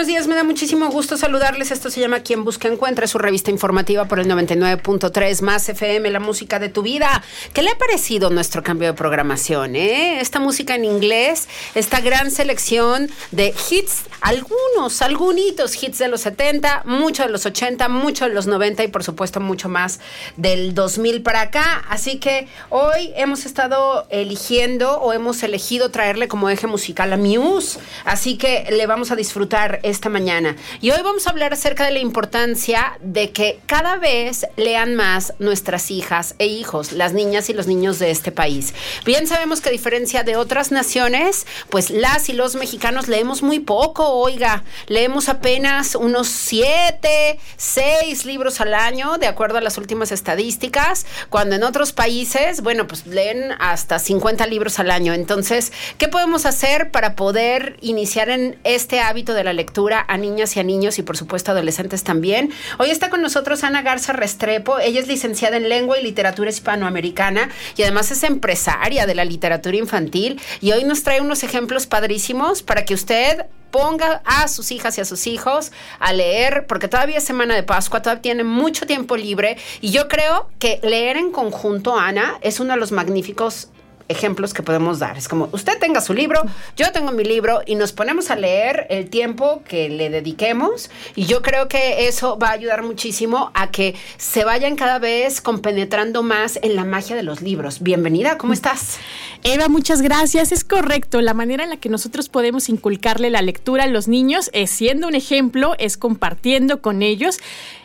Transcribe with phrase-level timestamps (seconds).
[0.00, 0.28] Buenos días.
[0.28, 1.70] Me da muchísimo gusto saludarles.
[1.70, 6.20] Esto se llama Quien Busca Encuentra, su revista informativa por el 99.3 más FM, la
[6.20, 7.22] música de tu vida.
[7.52, 9.76] ¿Qué le ha parecido nuestro cambio de programación?
[9.76, 10.22] Eh?
[10.22, 16.84] Esta música en inglés, esta gran selección de hits, algunos, algunos hits de los 70,
[16.86, 20.00] mucho de los 80, mucho de los 90 y por supuesto mucho más
[20.38, 21.84] del 2000 para acá.
[21.90, 27.78] Así que hoy hemos estado eligiendo o hemos elegido traerle como eje musical a Muse.
[28.06, 30.56] Así que le vamos a disfrutar esta mañana.
[30.80, 35.34] Y hoy vamos a hablar acerca de la importancia de que cada vez lean más
[35.38, 38.74] nuestras hijas e hijos, las niñas y los niños de este país.
[39.04, 43.58] Bien sabemos que a diferencia de otras naciones, pues las y los mexicanos leemos muy
[43.58, 50.12] poco, oiga, leemos apenas unos siete, seis libros al año, de acuerdo a las últimas
[50.12, 55.14] estadísticas, cuando en otros países, bueno, pues leen hasta 50 libros al año.
[55.14, 59.69] Entonces, ¿qué podemos hacer para poder iniciar en este hábito de la lectura
[60.06, 62.50] a niñas y a niños y por supuesto adolescentes también.
[62.78, 64.78] Hoy está con nosotros Ana Garza Restrepo.
[64.78, 69.76] Ella es licenciada en lengua y literatura hispanoamericana y además es empresaria de la literatura
[69.76, 74.98] infantil y hoy nos trae unos ejemplos padrísimos para que usted ponga a sus hijas
[74.98, 75.70] y a sus hijos
[76.00, 80.08] a leer, porque todavía es semana de Pascua, todavía tienen mucho tiempo libre y yo
[80.08, 83.68] creo que leer en conjunto, Ana, es uno de los magníficos
[84.10, 85.16] ejemplos que podemos dar.
[85.16, 86.42] Es como, usted tenga su libro,
[86.76, 91.26] yo tengo mi libro y nos ponemos a leer el tiempo que le dediquemos y
[91.26, 96.22] yo creo que eso va a ayudar muchísimo a que se vayan cada vez compenetrando
[96.24, 97.80] más en la magia de los libros.
[97.80, 98.98] Bienvenida, ¿cómo estás?
[99.44, 100.50] Eva, muchas gracias.
[100.50, 104.50] Es correcto, la manera en la que nosotros podemos inculcarle la lectura a los niños
[104.52, 107.38] es siendo un ejemplo, es compartiendo con ellos.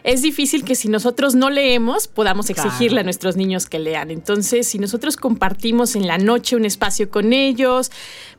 [0.04, 4.12] Es difícil que si nosotros no leemos podamos exigirle a nuestros niños que lean.
[4.12, 7.92] Entonces, si nosotros compartimos en la noche un espacio con ellos,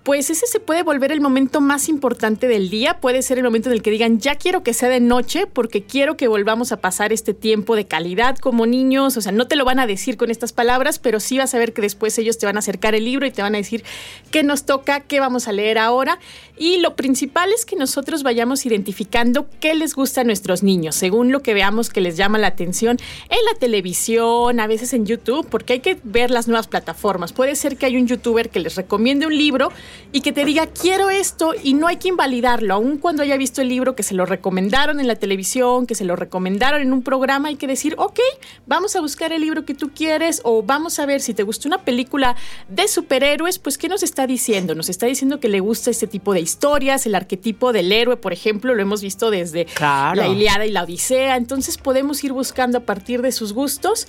[0.06, 3.00] pues ese se puede volver el momento más importante del día.
[3.00, 5.82] Puede ser el momento en el que digan, ya quiero que sea de noche porque
[5.82, 9.17] quiero que volvamos a pasar este tiempo de calidad como niños.
[9.17, 11.58] O sea, no te lo van a decir con estas palabras, pero sí vas a
[11.58, 13.82] ver que después ellos te van a acercar el libro y te van a decir
[14.31, 16.20] qué nos toca, qué vamos a leer ahora.
[16.56, 21.32] Y lo principal es que nosotros vayamos identificando qué les gusta a nuestros niños, según
[21.32, 22.97] lo que veamos que les llama la atención
[23.29, 27.32] en la televisión, a veces en YouTube, porque hay que ver las nuevas plataformas.
[27.32, 29.73] Puede ser que hay un youtuber que les recomiende un libro
[30.12, 33.60] y que te diga, quiero esto, y no hay que invalidarlo, aun cuando haya visto
[33.60, 37.02] el libro que se lo recomendaron en la televisión, que se lo recomendaron en un
[37.02, 38.20] programa, hay que decir, ok,
[38.66, 41.69] vamos a buscar el libro que tú quieres, o vamos a ver si te gusta
[41.69, 42.37] una película
[42.69, 44.75] de superhéroes, pues ¿qué nos está diciendo?
[44.75, 48.32] Nos está diciendo que le gusta este tipo de historias, el arquetipo del héroe, por
[48.32, 52.82] ejemplo, lo hemos visto desde la Iliada y la Odisea, entonces podemos ir buscando a
[52.82, 54.06] partir de sus gustos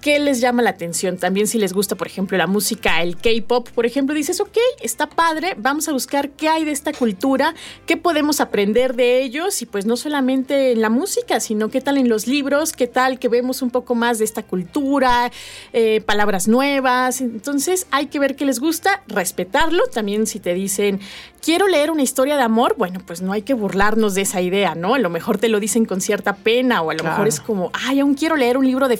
[0.00, 1.18] qué les llama la atención.
[1.18, 5.08] También si les gusta, por ejemplo, la música, el K-pop, por ejemplo, dices, ok, está
[5.08, 7.54] padre, vamos a buscar qué hay de esta cultura,
[7.86, 11.98] qué podemos aprender de ellos y pues no solamente en la música, sino qué tal
[11.98, 15.30] en los libros, qué tal que vemos un poco más de esta cultura,
[15.72, 17.20] eh, palabras nuevas.
[17.20, 19.86] Entonces hay que ver qué les gusta, respetarlo.
[19.86, 21.00] También si te dicen,
[21.46, 24.74] quiero leer una historia de amor, bueno, pues no hay que burlarnos de esa idea,
[24.74, 24.94] ¿no?
[24.94, 27.70] A lo mejor te lo dicen con cierta pena o a lo mejor es como,
[27.72, 28.96] ay, aún quiero leer un libro de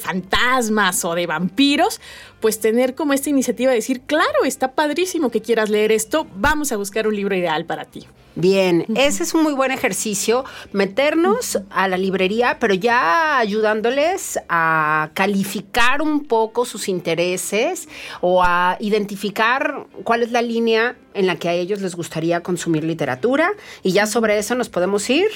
[0.86, 2.00] fantasmas o de vampiros,
[2.40, 6.72] pues tener como esta iniciativa de decir, claro, está padrísimo que quieras leer esto, vamos
[6.72, 8.06] a buscar un libro ideal para ti.
[8.38, 15.08] Bien, ese es un muy buen ejercicio, meternos a la librería, pero ya ayudándoles a
[15.14, 17.88] calificar un poco sus intereses
[18.20, 22.84] o a identificar cuál es la línea en la que a ellos les gustaría consumir
[22.84, 23.52] literatura.
[23.82, 25.30] Y ya sobre eso nos podemos ir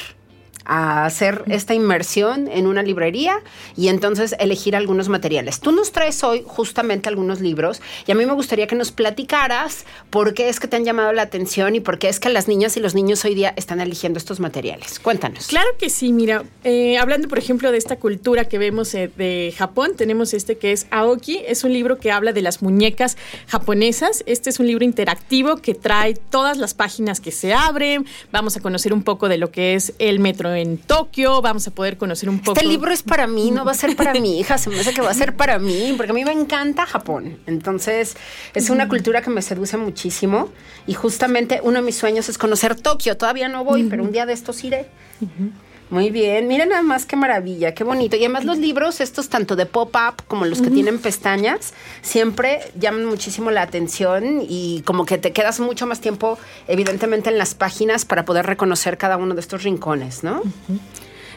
[0.64, 3.40] a hacer esta inmersión en una librería
[3.76, 5.61] y entonces elegir algunos materiales.
[5.61, 9.85] Tú nos traes hoy justamente algunos libros y a mí me gustaría que nos platicaras
[10.11, 12.49] por qué es que te han llamado la atención y por qué es que las
[12.49, 14.99] niñas y los niños hoy día están eligiendo estos materiales.
[14.99, 15.47] Cuéntanos.
[15.49, 19.55] Claro que sí, mira, eh, hablando por ejemplo de esta cultura que vemos eh, de
[19.57, 24.23] Japón, tenemos este que es Aoki, es un libro que habla de las muñecas japonesas.
[24.26, 28.61] Este es un libro interactivo que trae todas las páginas que se abren, vamos a
[28.61, 32.28] conocer un poco de lo que es el metro en Tokio, vamos a poder conocer
[32.28, 32.52] un poco.
[32.52, 34.92] Este libro es para mí, no va a ser para mi hija, se me hace
[34.92, 37.38] que va a ser para mí, porque a mí me encanta Japón.
[37.47, 38.16] Entonces,
[38.54, 40.49] es una cultura que me seduce muchísimo
[40.87, 43.16] y justamente uno de mis sueños es conocer Tokio.
[43.16, 44.88] Todavía no voy, pero un día de estos iré.
[45.90, 48.16] Muy bien, miren nada más qué maravilla, qué bonito.
[48.16, 53.06] Y además los libros, estos tanto de pop-up como los que tienen pestañas, siempre llaman
[53.06, 58.04] muchísimo la atención y como que te quedas mucho más tiempo, evidentemente, en las páginas
[58.04, 60.42] para poder reconocer cada uno de estos rincones, ¿no?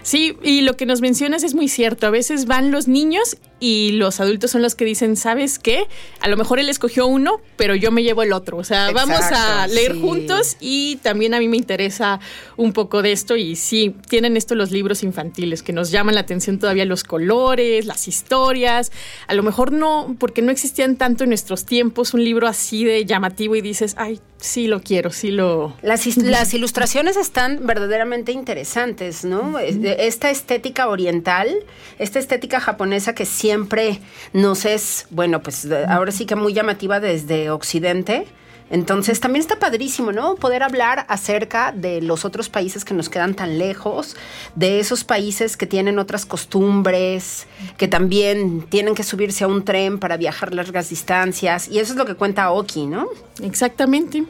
[0.03, 2.05] Sí, y lo que nos mencionas es muy cierto.
[2.05, 5.87] A veces van los niños y los adultos son los que dicen, ¿sabes qué?
[6.19, 8.57] A lo mejor él escogió uno, pero yo me llevo el otro.
[8.57, 12.19] O sea, vamos a leer juntos y también a mí me interesa
[12.57, 16.19] un poco de esto y sí, tienen esto los libros infantiles que nos llaman la
[16.19, 18.91] atención todavía los colores, las historias.
[19.27, 23.05] A lo mejor no, porque no existían tanto en nuestros tiempos un libro así de
[23.05, 25.73] llamativo y dices, ay, sí lo quiero, sí lo...
[25.81, 29.57] Las, las ilustraciones están verdaderamente interesantes, ¿no?
[29.59, 31.49] Esta estética oriental,
[31.97, 33.99] esta estética japonesa que siempre siempre
[34.33, 38.25] nos es, bueno, pues ahora sí que muy llamativa desde Occidente.
[38.71, 40.33] Entonces también está padrísimo, ¿no?
[40.35, 44.15] Poder hablar acerca de los otros países que nos quedan tan lejos,
[44.55, 47.45] de esos países que tienen otras costumbres,
[47.77, 51.67] que también tienen que subirse a un tren para viajar largas distancias.
[51.67, 53.07] Y eso es lo que cuenta Oki, ¿no?
[53.43, 54.23] Exactamente.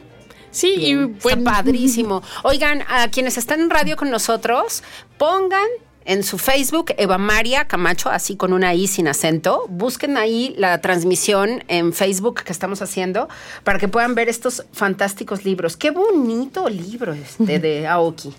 [0.50, 1.44] Sí, y bueno.
[1.44, 2.22] padrísimo.
[2.42, 4.82] Oigan, a quienes están en radio con nosotros,
[5.16, 5.68] pongan
[6.04, 9.64] en su Facebook, Eva María Camacho, así con una I sin acento.
[9.68, 13.28] Busquen ahí la transmisión en Facebook que estamos haciendo
[13.62, 15.76] para que puedan ver estos fantásticos libros.
[15.76, 18.34] Qué bonito libro este de Aoki.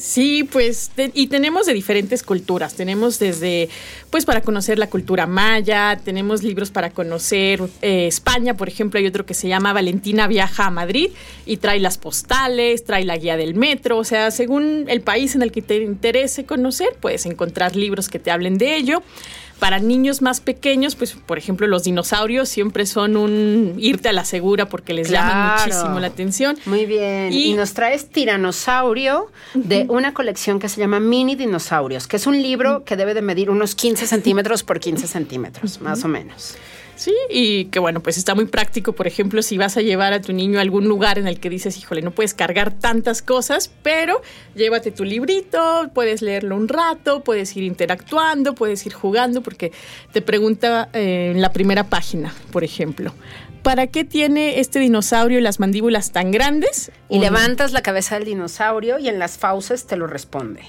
[0.00, 2.74] Sí, pues, y tenemos de diferentes culturas.
[2.74, 3.68] Tenemos desde,
[4.10, 9.08] pues, para conocer la cultura maya, tenemos libros para conocer eh, España, por ejemplo, hay
[9.08, 11.10] otro que se llama Valentina viaja a Madrid
[11.46, 15.42] y trae las postales, trae la guía del metro, o sea, según el país en
[15.42, 19.02] el que te interese conocer, puedes encontrar libros que te hablen de ello.
[19.58, 24.24] Para niños más pequeños, pues por ejemplo los dinosaurios siempre son un irte a la
[24.24, 26.56] segura porque les llama muchísimo la atención.
[26.64, 27.32] Muy bien.
[27.32, 32.40] Y, nos traes Tiranosaurio de una colección que se llama Mini Dinosaurios, que es un
[32.40, 36.56] libro que debe de medir unos 15 centímetros por 15 centímetros, más o menos.
[36.98, 40.20] Sí, y que bueno, pues está muy práctico, por ejemplo, si vas a llevar a
[40.20, 43.70] tu niño a algún lugar en el que dices, híjole, no puedes cargar tantas cosas,
[43.84, 44.20] pero
[44.56, 49.70] llévate tu librito, puedes leerlo un rato, puedes ir interactuando, puedes ir jugando, porque
[50.12, 53.12] te pregunta eh, en la primera página, por ejemplo,
[53.62, 56.90] ¿para qué tiene este dinosaurio las mandíbulas tan grandes?
[57.08, 60.62] Y levantas la cabeza del dinosaurio y en las fauces te lo responde.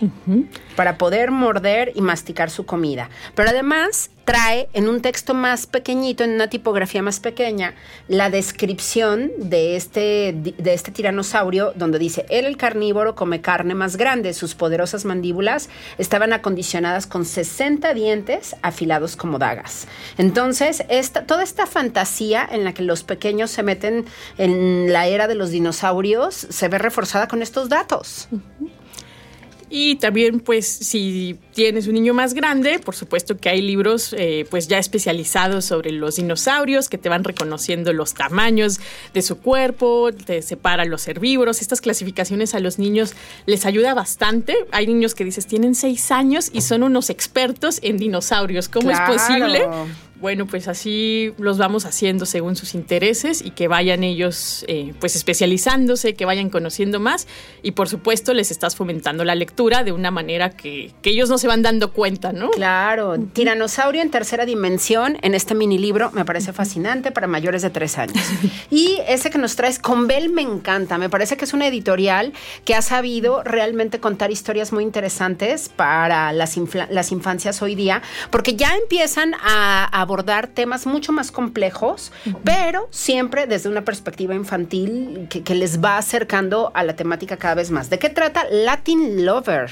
[0.75, 3.09] Para poder morder y masticar su comida.
[3.35, 7.73] Pero además trae en un texto más pequeñito, en una tipografía más pequeña,
[8.07, 13.97] la descripción de este, de este tiranosaurio, donde dice, él el carnívoro come carne más
[13.97, 19.87] grande, sus poderosas mandíbulas estaban acondicionadas con 60 dientes afilados como dagas.
[20.17, 24.05] Entonces, esta, toda esta fantasía en la que los pequeños se meten
[24.37, 28.27] en la era de los dinosaurios se ve reforzada con estos datos.
[29.69, 34.45] Y también, pues, si tienes un niño más grande, por supuesto que hay libros, eh,
[34.49, 38.79] pues, ya especializados sobre los dinosaurios, que te van reconociendo los tamaños
[39.13, 41.61] de su cuerpo, te separan los herbívoros.
[41.61, 43.13] Estas clasificaciones a los niños
[43.45, 44.55] les ayuda bastante.
[44.71, 48.69] Hay niños que dices, tienen seis años y son unos expertos en dinosaurios.
[48.69, 49.67] ¿Cómo es posible?
[50.21, 55.15] Bueno, pues así los vamos haciendo según sus intereses y que vayan ellos eh, pues
[55.15, 57.27] especializándose, que vayan conociendo más
[57.63, 61.47] y por supuesto les estás fomentando la lectura de una manera que, ellos no se
[61.47, 62.51] van dando cuenta, ¿no?
[62.51, 67.71] Claro, Tiranosaurio en tercera dimensión en este mini libro me parece fascinante para mayores de
[67.71, 68.23] tres años.
[68.69, 72.33] y ese que nos traes con Bell me encanta, me parece que es una editorial
[72.63, 76.55] que ha sabido realmente contar historias muy interesantes para las,
[76.91, 82.11] las infancias hoy día, porque ya empiezan a, a abordar temas mucho más complejos,
[82.43, 87.69] pero siempre desde una perspectiva infantil que, les va acercando a la temática cada vez
[87.69, 87.91] más.
[87.91, 89.69] ¿De qué trata Latin Lover?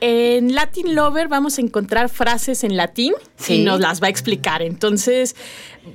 [0.00, 3.14] En Latin Lover vamos a encontrar frases en latín
[3.48, 4.60] y nos las va a explicar.
[4.60, 5.36] Entonces,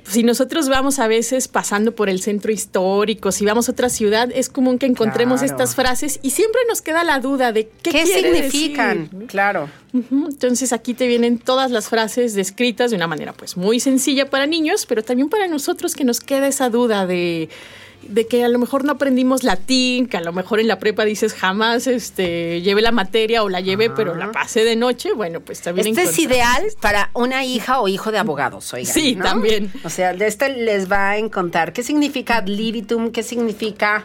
[0.04, 4.30] si nosotros vamos a veces pasando por el centro histórico, si vamos a otra ciudad,
[4.34, 8.06] es común que encontremos estas frases y siempre nos queda la duda de qué, ¿Qué
[8.06, 9.08] significan.
[9.28, 9.68] Claro.
[9.92, 14.46] Entonces aquí te vienen todas las frases descritas de una manera pues muy sencilla para
[14.46, 17.50] niños, pero también para nosotros que nos queda esa duda de
[18.08, 21.04] de que a lo mejor no aprendimos latín, que a lo mejor en la prepa
[21.04, 25.40] dices jamás este, llevé la materia o la llevé, pero la pasé de noche, bueno,
[25.40, 25.86] pues también.
[25.86, 28.92] Este es ideal para una hija o hijo de abogados, oigan.
[28.92, 29.72] Sí, también.
[29.84, 34.04] O sea, de este les va a encontrar qué significa ad libitum, qué significa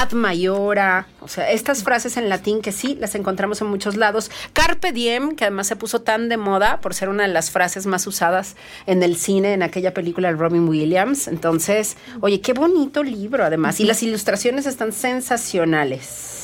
[0.00, 4.30] ad mayora, o sea, estas frases en latín que sí las encontramos en muchos lados.
[4.54, 7.84] Carpe diem, que además se puso tan de moda por ser una de las frases
[7.84, 11.28] más usadas en el cine en aquella película de Robin Williams.
[11.28, 13.78] Entonces, oye, qué bonito libro además.
[13.80, 16.39] Y las ilustraciones están sensacionales.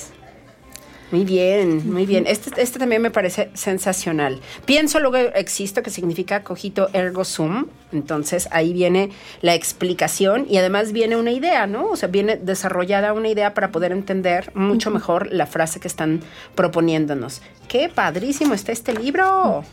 [1.13, 2.25] Muy bien, muy bien.
[2.27, 4.41] Este, este también me parece sensacional.
[4.65, 7.67] Pienso luego existo, que significa cogito ergo sum.
[7.93, 9.11] Entonces ahí viene
[9.41, 11.87] la explicación y además viene una idea, ¿no?
[11.87, 16.23] O sea, viene desarrollada una idea para poder entender mucho mejor la frase que están
[16.57, 17.41] proponiéndonos.
[17.69, 19.65] ¡Qué padrísimo está este libro!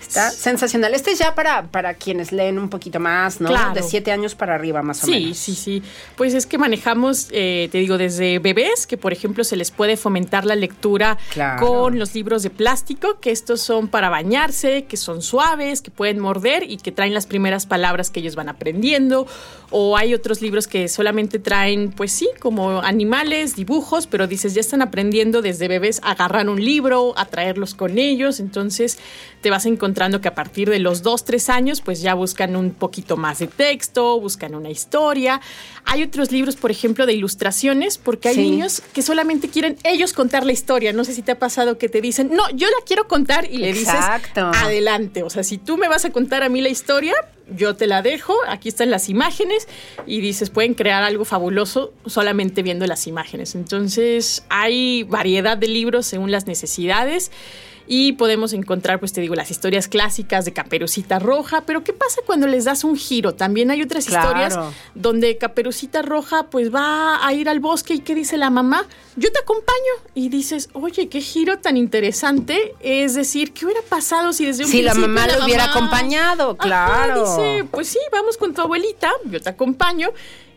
[0.00, 0.94] Está sensacional.
[0.94, 3.48] Este es ya para, para quienes leen un poquito más, ¿no?
[3.48, 3.74] Claro.
[3.74, 5.36] De siete años para arriba, más o Sí, menos.
[5.38, 5.82] sí, sí.
[6.16, 9.96] Pues es que manejamos, eh, te digo, desde bebés, que por ejemplo se les puede
[9.96, 11.66] fomentar la lectura Claro.
[11.66, 16.18] con los libros de plástico, que estos son para bañarse, que son suaves, que pueden
[16.18, 19.26] morder y que traen las primeras palabras que ellos van aprendiendo.
[19.72, 24.60] O hay otros libros que solamente traen, pues sí, como animales, dibujos, pero dices, ya
[24.60, 28.40] están aprendiendo desde bebés a agarrar un libro, a traerlos con ellos.
[28.40, 28.98] Entonces
[29.42, 32.70] te vas encontrando que a partir de los dos, tres años, pues ya buscan un
[32.70, 35.40] poquito más de texto, buscan una historia.
[35.84, 38.42] Hay otros libros, por ejemplo, de ilustraciones, porque hay Sí.
[38.50, 40.92] niños que solamente quieren ellos contar la historia.
[40.92, 43.58] No sé si te ha pasado que te dicen, no, yo la quiero contar y
[43.58, 44.46] le Exacto.
[44.50, 45.24] dices, adelante.
[45.24, 47.14] O sea, si tú me vas a contar a mí la historia,
[47.52, 49.66] yo te la dejo, aquí están las imágenes
[50.06, 53.56] y dices, pueden crear algo fabuloso solamente viendo las imágenes.
[53.56, 57.32] Entonces, hay variedad de libros según las necesidades.
[57.92, 62.20] Y podemos encontrar, pues te digo, las historias clásicas de Caperucita Roja, pero ¿qué pasa
[62.24, 63.34] cuando les das un giro?
[63.34, 64.28] También hay otras Claro.
[64.28, 64.56] historias
[64.94, 68.86] donde Caperucita Roja pues va a ir al bosque y ¿qué dice la mamá?
[69.16, 69.74] Yo te acompaño.
[70.14, 72.76] Y dices, oye, qué giro tan interesante.
[72.78, 76.56] Es decir, ¿qué hubiera pasado si desde un Si la mamá lo hubiera mamá- acompañado,
[76.60, 77.24] Ajá, claro.
[77.36, 80.10] dice, pues sí, vamos con tu abuelita, yo te acompaño.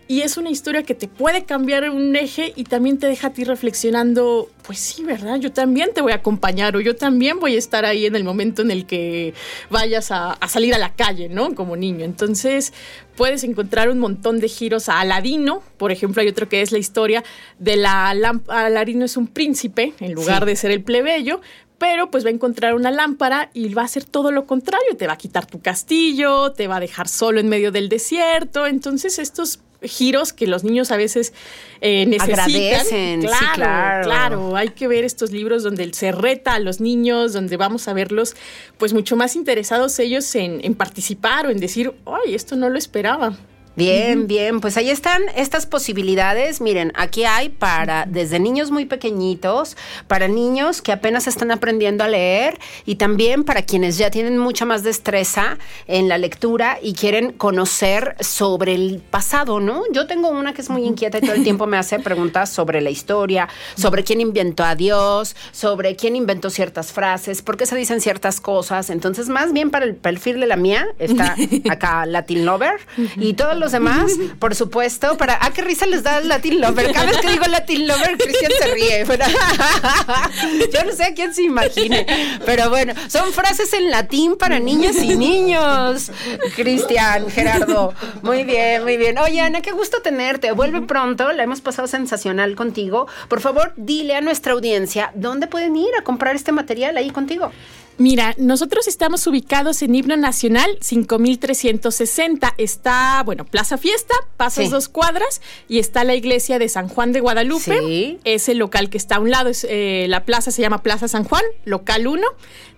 [0.08, 3.34] Y es una historia que te puede cambiar un eje y también te deja a
[3.34, 5.38] ti reflexionando, pues sí, ¿verdad?
[5.40, 8.24] Yo también te voy a acompañar o yo también voy a estar ahí en el
[8.24, 9.34] momento en el que
[9.70, 11.56] vayas a, a salir a la calle, ¿no?
[11.56, 12.04] Como niño.
[12.06, 12.74] Entonces
[13.16, 15.64] puedes encontrar un montón de giros a Aladino.
[15.78, 17.24] Por ejemplo, hay otro que es la historia
[17.60, 18.66] de la lámpara.
[18.68, 20.46] Aladino es un príncipe en lugar Sí.
[20.50, 21.40] de ser el plebeyo
[21.80, 25.06] pero pues va a encontrar una lámpara y va a hacer todo lo contrario, te
[25.06, 29.20] va a quitar tu castillo, te va a dejar solo en medio del desierto, entonces
[29.20, 31.34] estos giros que los niños a veces
[31.82, 32.40] eh, necesitan.
[32.40, 34.04] Agradecen, sí, claro, claro.
[34.04, 37.94] claro, hay que ver estos libros donde se reta a los niños, donde vamos a
[37.94, 38.36] verlos
[38.78, 42.78] pues mucho más interesados ellos en, en participar o en decir, ay, esto no lo
[42.78, 43.38] esperaba.
[43.76, 46.62] Bien, bien, pues ahí están estas posibilidades.
[46.62, 49.76] Miren, aquí hay para desde niños muy pequeñitos,
[50.08, 54.66] para niños que apenas están aprendiendo a leer y también para quienes ya tienen mucha
[54.66, 59.82] más destreza en la lectura y quieren conocer sobre el pasado, ¿no?
[59.92, 62.80] Yo tengo una que es muy inquieta y todo el tiempo me hace preguntas sobre
[62.80, 67.76] la historia, sobre quién inventó a Dios, sobre quién inventó ciertas frases, por qué se
[67.76, 68.92] dicen ciertas cosas.
[68.92, 71.36] Entonces, más bien para el perfil de la mía está
[71.72, 72.80] acá Latin Lover
[73.18, 76.92] y todos los demás, por supuesto, para ah qué risa les da el Latin Lover.
[76.92, 79.06] Cada vez que digo Latin Lover, Cristian se ríe.
[79.08, 79.26] pero-
[80.74, 82.06] Yo no sé a quién se imagine,
[82.46, 86.12] pero bueno, son frases en latín para niñas y niños.
[86.56, 89.18] Cristian, Gerardo, muy bien, muy bien.
[89.18, 90.52] Oye, Ana, qué gusto tenerte.
[90.52, 93.08] Vuelve pronto, la hemos pasado sensacional contigo.
[93.28, 97.52] Por favor, dile a nuestra audiencia dónde pueden ir a comprar este material ahí contigo.
[98.00, 102.54] Mira, nosotros estamos ubicados en Himno Nacional 5360.
[102.58, 104.72] Está, bueno, Plaza Fiesta, pasas Sí.
[104.72, 107.80] dos cuadras y está la iglesia de San Juan de Guadalupe.
[107.80, 108.20] Sí.
[108.24, 109.50] Es el local que está a un lado.
[109.50, 112.26] Es, eh, la plaza se llama Plaza San Juan, local 1.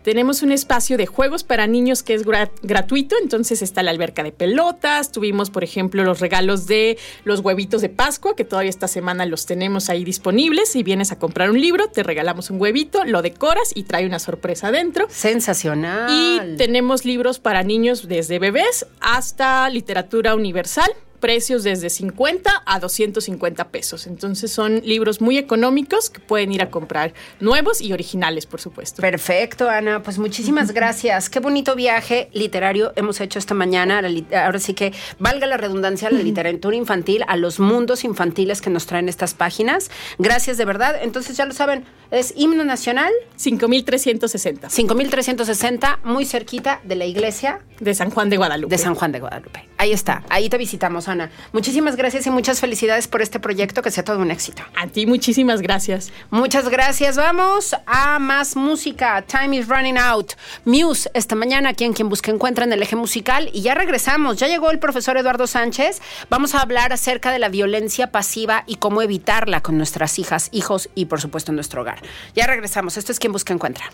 [0.06, 4.22] Tenemos un espacio de juegos para niños que es gra- gratuito, entonces está la alberca
[4.22, 8.88] de pelotas, tuvimos por ejemplo los regalos de los huevitos de Pascua, que todavía esta
[8.88, 10.70] semana los tenemos ahí disponibles.
[10.70, 14.20] Si vienes a comprar un libro, te regalamos un huevito, lo decoras y trae una
[14.20, 15.08] sorpresa adentro.
[15.10, 16.08] Sensacional.
[16.12, 20.91] Y tenemos libros para niños desde bebés hasta literatura universal.
[21.26, 24.06] Precios desde 50 a 250 pesos.
[24.06, 29.02] Entonces son libros muy económicos que pueden ir a comprar nuevos y originales, por supuesto.
[29.02, 30.04] Perfecto, Ana.
[30.04, 31.32] Pues muchísimas gracias.
[31.32, 34.04] Qué bonito viaje literario hemos hecho esta mañana.
[34.36, 38.86] Ahora sí que valga la redundancia, la literatura infantil, a los mundos infantiles que nos
[38.86, 39.90] traen estas páginas.
[40.20, 40.96] Gracias de verdad.
[41.02, 47.96] Entonces ya lo saben, es himno nacional 5360 5360, muy cerquita de la iglesia de
[47.96, 48.76] San Juan de Guadalupe.
[48.76, 49.68] de San Juan de Guadalupe.
[49.78, 51.14] Ahí está, ahí te visitamos, Ana.
[51.51, 54.63] Muchísimas gracias y muchas felicidades por este proyecto, que sea todo un éxito.
[54.75, 56.12] A ti muchísimas gracias.
[56.30, 57.17] Muchas gracias.
[57.17, 59.21] Vamos a más música.
[59.23, 60.34] Time is running out.
[60.65, 63.49] Muse, esta mañana aquí en Quien Busca Encuentra en el eje musical.
[63.54, 64.38] Y ya regresamos.
[64.38, 66.01] Ya llegó el profesor Eduardo Sánchez.
[66.30, 70.89] Vamos a hablar acerca de la violencia pasiva y cómo evitarla con nuestras hijas, hijos
[70.95, 72.01] y, por supuesto, en nuestro hogar.
[72.36, 72.97] Ya regresamos.
[72.97, 73.86] Esto es Quien Busca Encuentra.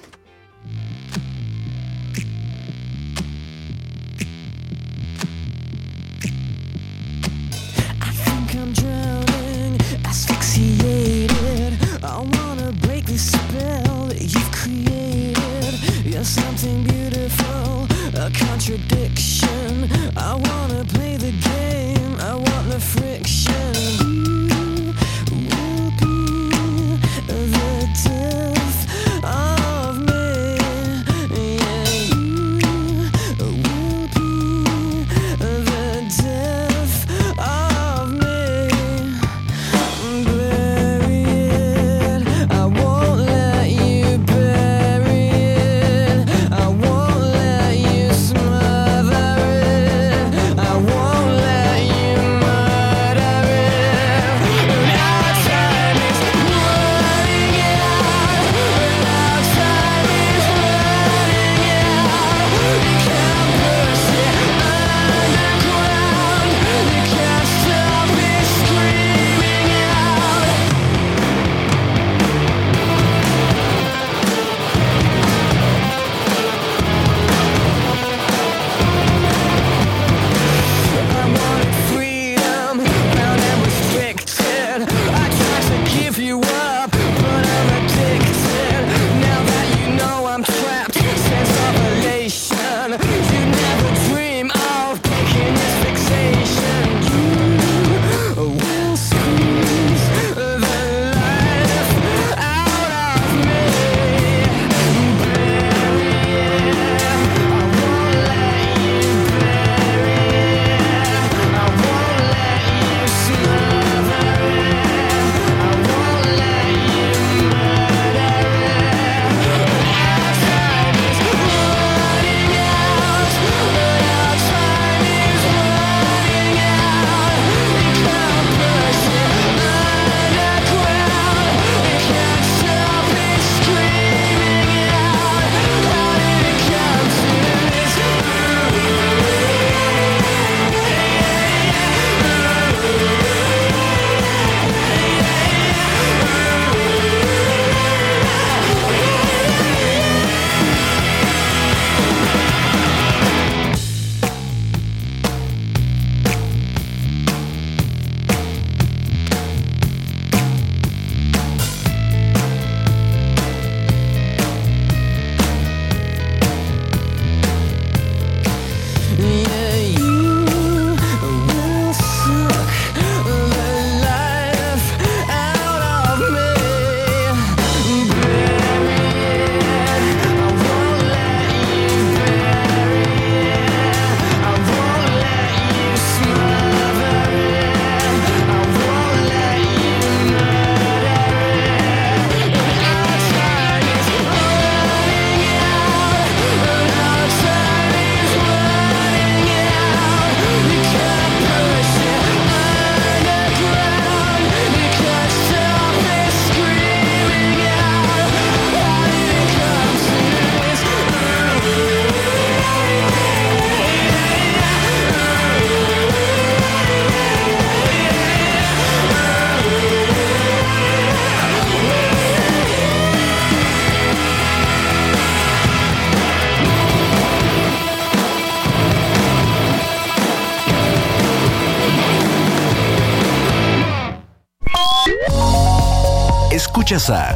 [10.12, 11.74] Asphyxiated.
[12.04, 15.74] I wanna break the spell that you've created.
[16.06, 17.88] You're something beautiful,
[18.26, 19.89] a contradiction.
[20.17, 24.01] I wanna play the game, I want the friction.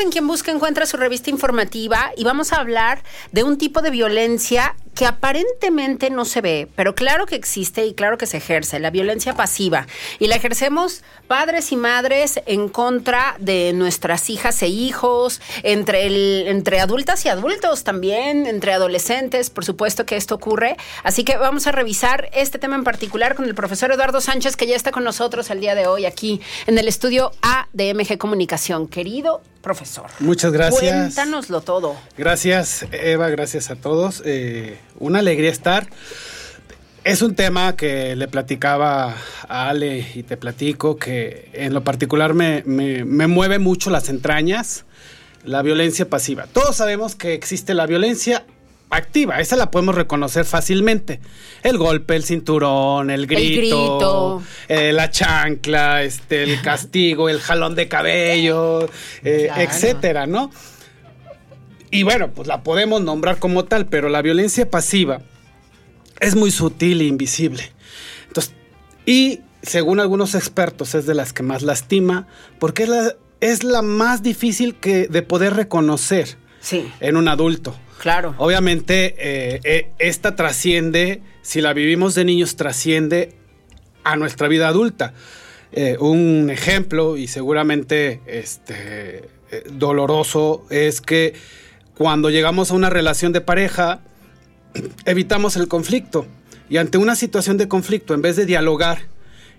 [0.00, 3.02] En Quien Busca Encuentra su revista informativa y vamos a hablar
[3.32, 7.94] de un tipo de violencia que aparentemente no se ve, pero claro que existe y
[7.94, 9.86] claro que se ejerce, la violencia pasiva.
[10.20, 16.80] Y la ejercemos padres y madres en contra de nuestras hijas e hijos, entre, entre
[16.80, 20.76] adultas y adultos también, entre adolescentes, por supuesto que esto ocurre.
[21.02, 24.66] Así que vamos a revisar este tema en particular con el profesor Eduardo Sánchez, que
[24.66, 28.16] ya está con nosotros el día de hoy aquí en el estudio A de MG
[28.18, 28.86] Comunicación.
[28.86, 30.06] Querido profesor.
[30.20, 31.14] Muchas gracias.
[31.14, 31.96] Cuéntanoslo todo.
[32.16, 34.22] Gracias, Eva, gracias a todos.
[34.24, 35.88] Eh, una alegría estar.
[37.02, 39.14] Es un tema que le platicaba
[39.48, 44.08] a Ale y te platico que en lo particular me, me- me mueve mucho las
[44.08, 44.84] entrañas,
[45.44, 46.46] la violencia pasiva.
[46.50, 48.44] Todos sabemos que existe la violencia
[48.90, 51.20] activa, esa la podemos reconocer fácilmente.
[51.62, 54.42] El golpe, el cinturón, el grito, grito.
[54.68, 58.88] eh, la chancla, este, el castigo, el jalón de cabello,
[59.24, 59.62] eh, Claro.
[59.62, 60.50] etcétera, ¿no?
[61.90, 65.20] Y bueno, pues la podemos nombrar como tal, pero la violencia pasiva
[66.20, 67.72] es muy sutil e invisible.
[68.28, 68.52] Entonces,
[69.06, 72.26] y según algunos expertos es de las que más lastima,
[72.58, 77.76] porque es la, es la más difícil que, de poder reconocer Sí, en un adulto.
[77.98, 78.34] Claro.
[78.38, 83.34] Obviamente, eh, eh, esta trasciende, si la vivimos de niños, trasciende
[84.02, 85.14] a nuestra vida adulta.
[85.72, 89.28] Eh, un ejemplo, y seguramente este,
[89.72, 91.34] doloroso, es que
[91.96, 94.00] cuando llegamos a una relación de pareja,
[95.04, 96.26] evitamos el conflicto.
[96.68, 99.02] Y ante una situación de conflicto, en vez de dialogar,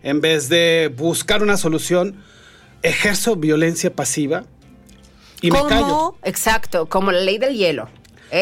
[0.04, 2.16] en vez de buscar una solución,
[2.84, 4.46] ejerzo violencia pasiva
[5.42, 6.16] y me callo.
[6.24, 7.90] Exacto, como la ley del hielo.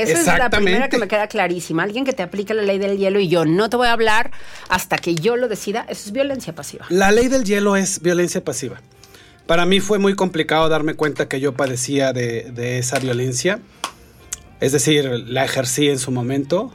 [0.02, 1.84] Esa es la primera que me queda clarísima.
[1.84, 4.32] Alguien que te aplica la ley del hielo y yo no te voy a hablar
[4.70, 6.86] hasta que yo lo decida, eso es violencia pasiva.
[6.90, 8.82] La ley del hielo es violencia pasiva.
[9.48, 13.60] Para mí fue muy complicado darme cuenta que yo padecía de, de esa violencia.
[14.62, 16.74] Es decir, la ejercí en su momento.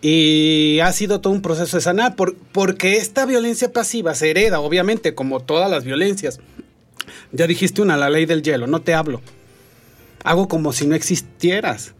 [0.00, 4.58] Y ha sido todo un proceso de sanar, por- porque esta violencia pasiva se hereda,
[4.58, 6.40] obviamente, como todas las violencias.
[7.30, 9.20] Ya dijiste una, la ley del hielo, no te hablo.
[10.24, 11.94] Hago como si no existieras.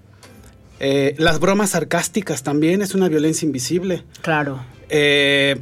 [0.84, 4.02] Eh, las bromas sarcásticas también es una violencia invisible.
[4.20, 4.60] Claro.
[4.88, 5.56] Eh,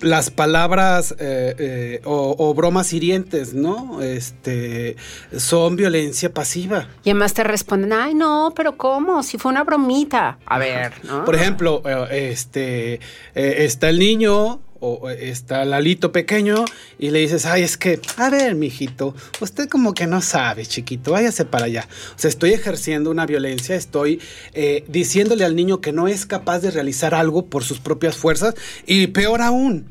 [0.00, 4.02] las palabras eh, eh, o, o bromas hirientes, ¿no?
[4.02, 4.96] Este,
[5.36, 6.88] son violencia pasiva.
[7.04, 9.22] Y además te responden, ay, no, pero ¿cómo?
[9.22, 10.38] Si fue una bromita.
[10.46, 11.24] A ver, ¿no?
[11.24, 13.00] Por ejemplo, este, eh,
[13.34, 16.64] está el niño o está Lalito pequeño
[16.98, 21.12] y le dices, ay, es que, a ver, mijito, usted como que no sabe, chiquito,
[21.12, 21.86] váyase para allá.
[22.16, 24.20] O sea, estoy ejerciendo una violencia, estoy
[24.54, 28.54] eh, diciéndole al niño que no es capaz de realizar algo por sus propias fuerzas
[28.86, 29.86] y peor aún,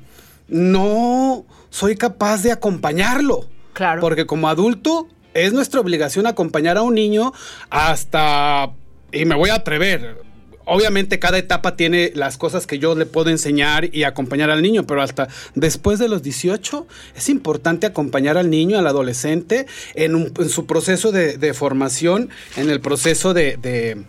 [0.48, 3.48] no soy capaz de acompañarlo.
[3.74, 4.02] Claro.
[4.02, 7.32] Porque como adulto es nuestra obligación acompañar a un niño
[7.70, 8.72] hasta,
[9.12, 10.29] y me voy a atrever,
[10.70, 14.86] obviamente cada etapa tiene las cosas que yo le puedo enseñar y acompañar al niño,
[14.86, 20.66] pero hasta después de los 18 es importante acompañar al niño, al adolescente, en, su
[20.66, 24.04] proceso de, de formación, en el proceso de- de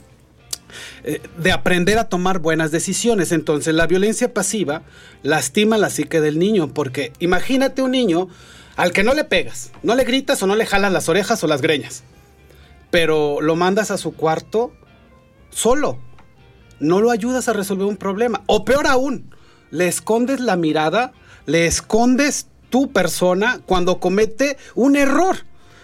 [1.02, 3.32] eh, de aprender a tomar buenas decisiones.
[3.32, 4.82] Entonces, la violencia pasiva
[5.22, 8.28] lastima la psique del niño, porque imagínate un niño
[8.76, 11.48] al que no le pegas, no le gritas o no le jalas las orejas o
[11.48, 12.04] las greñas,
[12.90, 14.72] pero lo mandas a su cuarto
[15.50, 15.98] solo.
[16.80, 18.42] No lo ayudas a resolver un problema.
[18.46, 19.34] O peor aún,
[19.70, 21.12] le escondes la mirada,
[21.46, 25.36] le escondes tu persona cuando comete un error.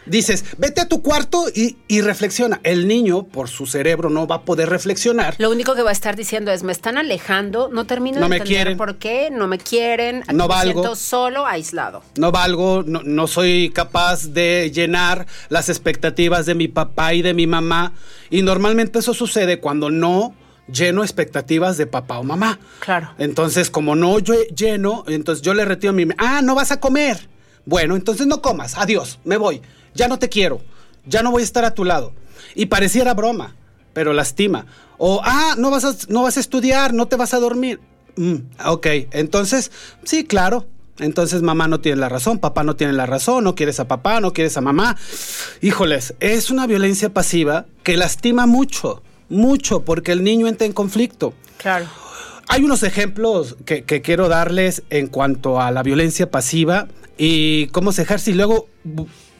[0.06, 2.61] Dices, vete a tu cuarto y, y reflexiona.
[2.62, 5.35] El niño, por su cerebro, no va a poder reflexionar.
[5.38, 8.30] Lo único que va a estar diciendo es, me están alejando, no termino No de
[8.30, 8.78] me entender quieren.
[8.78, 10.80] por qué, no me quieren, aquí No me valgo.
[10.80, 12.02] siento solo, aislado.
[12.18, 17.35] no valgo, no, no soy capaz de llenar las expectativas de mi papá y de
[17.35, 17.92] mi mamá.
[18.30, 20.37] Y normalmente eso sucede cuando no
[20.68, 22.59] lleno expectativas de papá o mamá.
[22.81, 23.11] Claro.
[23.18, 26.07] Entonces, como no yo lleno, entonces yo le retiro mi...
[26.18, 27.29] Ah, no vas a comer.
[27.64, 28.76] Bueno, entonces no comas.
[28.76, 29.62] Adiós, me voy.
[29.94, 30.61] Ya no te quiero.
[31.05, 32.12] Ya no voy a estar a tu lado.
[32.55, 33.55] Y pareciera broma,
[33.92, 34.66] pero lastima.
[34.98, 37.81] O, ah, no vas a, no vas a estudiar, no te vas a dormir.
[38.16, 39.70] Mm, ok, entonces,
[40.05, 40.66] sí, claro.
[40.98, 44.20] Entonces mamá no tiene la razón, papá no tiene la razón, no quieres a papá,
[44.20, 44.96] no quieres a mamá.
[45.61, 51.35] Híjoles, es una violencia pasiva que lastima mucho, mucho, porque el niño entra en conflicto.
[51.59, 51.87] Claro.
[52.49, 56.87] Hay unos ejemplos que, que quiero darles en cuanto a la violencia pasiva
[57.19, 58.69] y cómo se ejerce y luego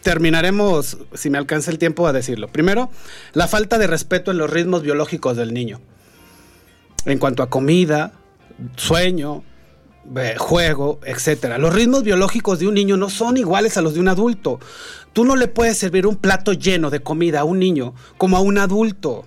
[0.03, 2.49] terminaremos, si me alcanza el tiempo, a decirlo.
[2.49, 2.90] Primero,
[3.33, 5.81] la falta de respeto en los ritmos biológicos del niño.
[7.05, 8.12] En cuanto a comida,
[8.77, 9.44] sueño,
[10.38, 11.59] juego, etcétera.
[11.59, 14.61] Los ritmos biológicos de un niño no son iguales a los de un adulto.
[15.12, 18.40] Tú no le puedes servir un plato lleno de comida a un niño como a
[18.40, 19.25] un adulto.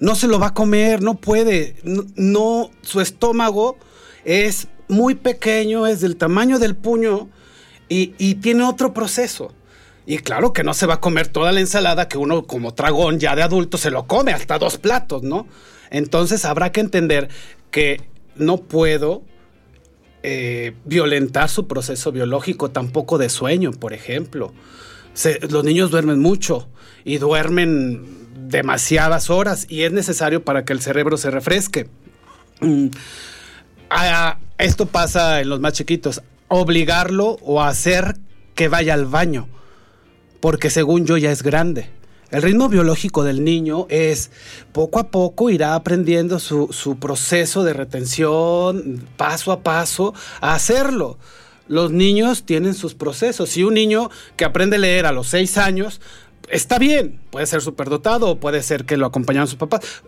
[0.00, 1.76] No se lo va a comer, no puede.
[1.84, 3.78] No, su estómago
[4.24, 7.28] es muy pequeño, es del tamaño del puño
[7.88, 9.52] y, tiene otro proceso.
[10.06, 13.20] Y claro que no se va a comer toda la ensalada que uno como tragón
[13.20, 15.46] ya de adulto se lo come hasta dos platos, ¿no?
[15.90, 17.28] Entonces habrá que entender
[17.70, 18.00] que
[18.36, 19.22] no puedo
[20.22, 24.52] eh, violentar su proceso biológico, tampoco de sueño, por ejemplo.
[25.48, 26.68] Los niños duermen mucho
[27.04, 31.88] y duermen demasiadas horas y es necesario para que el cerebro se refresque.
[32.60, 32.88] Mm,
[34.58, 36.22] esto pasa en los más chiquitos.
[36.48, 38.16] Obligarlo o hacer
[38.54, 39.48] que vaya al baño,
[40.40, 41.90] porque según yo ya es grande.
[42.30, 44.30] El ritmo biológico del niño es
[44.72, 51.18] poco a poco irá aprendiendo su, su proceso de retención, paso a paso, a hacerlo.
[51.66, 53.50] Los niños tienen sus procesos.
[53.50, 56.00] Si un niño que aprende a leer a los seis años,
[56.50, 60.02] está bien, puede ser superdotado puede ser que lo acompañaron sus papás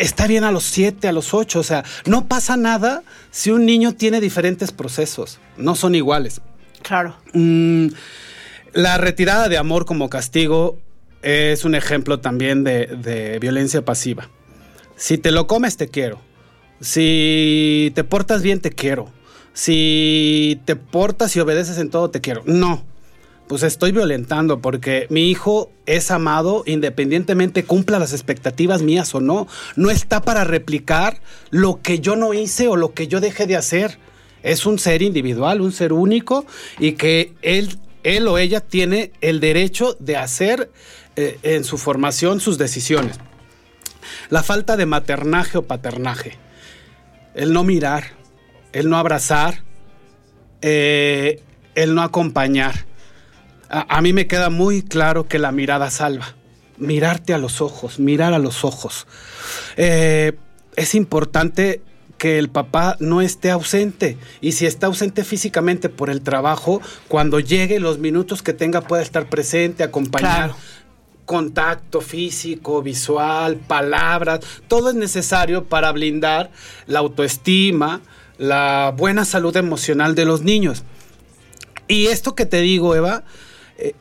[0.00, 1.60] está bien a los 7, a los 8.
[1.60, 5.38] O sea, no pasa nada si un niño tiene diferentes procesos.
[5.56, 6.40] No son iguales.
[6.82, 7.16] Claro.
[7.34, 7.88] Mm,
[8.72, 10.78] la retirada de amor como castigo
[11.22, 14.28] es un ejemplo también de, de violencia pasiva.
[14.96, 16.20] Si te lo comes, te quiero.
[16.80, 19.10] Si te portas bien, te quiero.
[19.52, 22.42] Si te portas y obedeces en todo, te quiero.
[22.46, 22.84] No.
[23.50, 29.48] Pues estoy violentando porque mi hijo es amado independientemente cumpla las expectativas mías o no.
[29.74, 33.56] No está para replicar lo que yo no hice o lo que yo dejé de
[33.56, 33.98] hacer.
[34.44, 36.46] Es un ser individual, un ser único
[36.78, 40.70] y que él, él o ella tiene el derecho de hacer
[41.16, 43.18] eh, en su formación sus decisiones.
[44.28, 46.38] La falta de maternaje o paternaje.
[47.34, 48.12] El no mirar,
[48.72, 49.64] el no abrazar,
[50.62, 51.42] eh,
[51.74, 52.88] el no acompañar.
[53.70, 56.34] A, a mí me queda muy claro que la mirada salva.
[56.76, 59.06] Mirarte a los ojos, mirar a los ojos.
[59.76, 60.32] Eh,
[60.76, 61.82] es importante
[62.20, 67.40] que el papá no esté ausente y si está ausente físicamente por el trabajo, cuando
[67.40, 70.50] llegue los minutos que tenga pueda estar presente, acompañar.
[70.50, 70.56] Claro.
[71.24, 76.50] Contacto físico, visual, palabras, todo es necesario para blindar
[76.86, 78.02] la autoestima,
[78.36, 80.82] la buena salud emocional de los niños.
[81.88, 83.24] Y esto que te digo, Eva,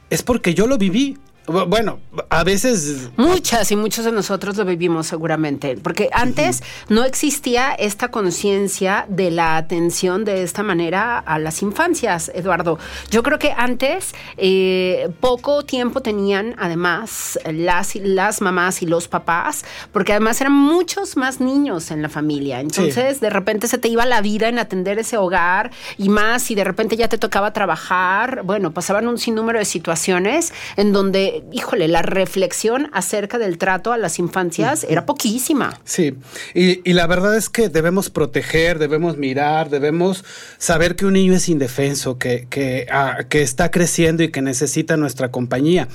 [0.10, 1.18] es porque yo lo viví.
[1.50, 7.04] Bu- Bueno, a veces Muchas y muchos de nosotros lo vivimos seguramente, porque antes no
[7.04, 12.78] existía esta conciencia de la atención de esta manera a las infancias, Eduardo.
[13.10, 19.66] Yo creo que antes eh, poco tiempo tenían además las, las mamás y los papás,
[19.92, 22.60] porque además eran muchos más niños en la familia.
[22.60, 26.56] Entonces de repente se te iba la vida en atender ese hogar y más si
[26.56, 31.88] de repente ya te tocaba trabajar, bueno, pasaban un sinnúmero de situaciones en donde híjole,
[31.88, 35.80] la reflexión acerca del trato a las infancias era poquísima.
[35.84, 36.16] Sí,
[36.54, 40.26] y, la verdad es que debemos proteger, debemos mirar, debemos
[40.58, 44.98] saber que un niño es indefenso, que, que, ah, que está creciendo y que necesita
[44.98, 45.88] nuestra compañía.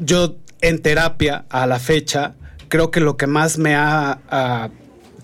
[0.00, 2.34] Yo en terapia a la fecha
[2.68, 4.70] creo que lo que más me ha, ah,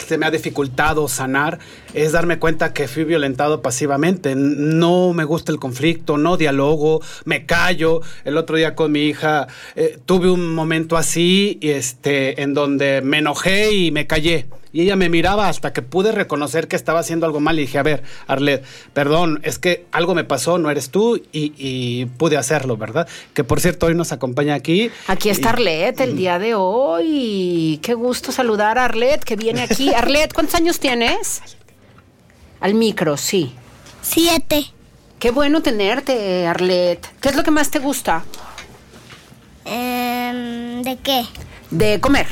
[0.06, 1.58] se me ha dificultado sanar
[1.94, 4.34] es darme cuenta que fui violentado pasivamente.
[4.36, 8.00] No me gusta el conflicto, no dialogo, me callo.
[8.24, 13.18] El otro día con mi hija eh, tuve un momento así, este, en donde me
[13.18, 14.46] enojé y me callé.
[14.72, 17.78] Y ella me miraba hasta que pude reconocer que estaba haciendo algo mal y dije,
[17.78, 22.36] a ver, Arlet, perdón, es que algo me pasó, no eres tú y, y pude
[22.36, 23.08] hacerlo, ¿verdad?
[23.34, 24.90] Que por cierto, hoy nos acompaña aquí.
[25.06, 27.80] Aquí está Y- Arlet el día de hoy.
[27.82, 29.92] Qué gusto saludar a Arlet que viene aquí.
[29.94, 31.40] Arlet, ¿cuántos años tienes?
[32.60, 33.54] Al micro, sí.
[34.02, 34.66] Siete.
[35.18, 37.04] Qué bueno tenerte, Arlet.
[37.20, 38.24] ¿Qué es lo que más te gusta
[39.64, 41.24] Em, ¿De qué?
[41.70, 42.26] de comer?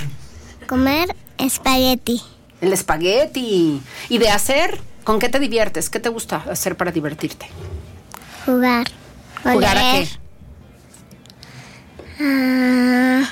[0.67, 2.21] Comer espagueti.
[2.61, 3.81] El espagueti.
[4.09, 4.81] ¿Y de hacer?
[5.05, 5.91] ¿Con qué te diviertes?
[5.91, 7.47] ¿Qué te gusta hacer para divertirte?
[8.45, 8.87] Jugar.
[9.43, 9.93] ¿Jugar a qué?
[9.93, 10.09] leer.
[12.19, 13.31] Ah,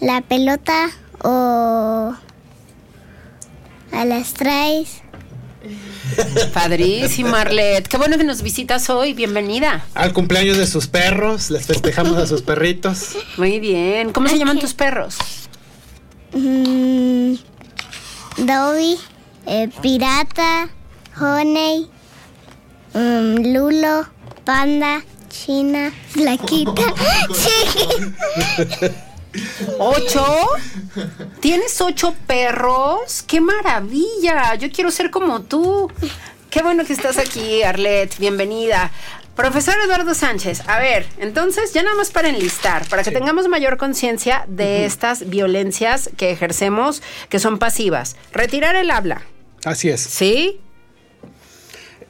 [0.00, 0.90] la pelota
[1.22, 2.14] o
[3.92, 5.02] a las traes.
[6.54, 7.86] Padrísimo, Arlet.
[7.86, 9.12] Qué bueno que nos visitas hoy.
[9.12, 9.84] Bienvenida.
[9.94, 13.16] Al cumpleaños de sus perros, les festejamos a sus perritos.
[13.36, 14.12] Muy bien.
[14.12, 15.18] ¿Cómo se llaman tus perros?
[16.34, 17.34] Mm,
[18.38, 18.98] Dobby,
[19.46, 20.70] eh, Pirata,
[21.20, 21.90] Honey,
[22.94, 24.06] mm, Lulo,
[24.44, 26.82] Panda, China, Flaquita.
[29.78, 30.24] ¿Ocho?
[31.40, 33.22] ¿Tienes ocho perros?
[33.26, 34.54] ¡Qué maravilla!
[34.54, 35.90] Yo quiero ser como tú.
[36.50, 38.16] Qué bueno que estás aquí, Arlet.
[38.18, 38.90] Bienvenida.
[39.36, 43.78] Profesor Eduardo Sánchez, a ver, entonces ya nada más para enlistar, para que tengamos mayor
[43.78, 48.16] conciencia de estas violencias que ejercemos, que son pasivas.
[48.32, 49.22] Retirar el habla,
[49.64, 50.00] Así es.
[50.02, 50.60] ¿sí?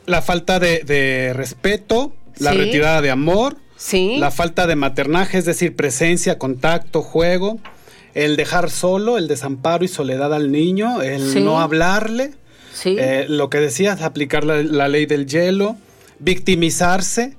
[0.06, 4.16] La falta de, de respeto, la retirada de amor, Sí.
[4.18, 7.58] la falta de maternaje, es decir, presencia, contacto, juego,
[8.14, 12.32] el dejar solo, el desamparo y soledad al niño, el no hablarle,
[12.74, 12.96] Sí.
[12.98, 15.76] eh, lo que decías, aplicar la, la ley del hielo,
[16.22, 17.36] victimizarse.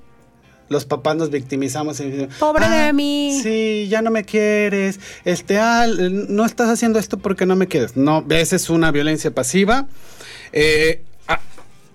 [0.69, 3.39] Los papás nos victimizamos y Pobre de mí".
[3.43, 4.99] Sí, ya no me quieres.
[5.25, 7.95] Este, ah, no estás haciendo esto porque no me quieres.
[7.97, 9.87] No, esa es una violencia pasiva.
[10.51, 11.41] Eh, a-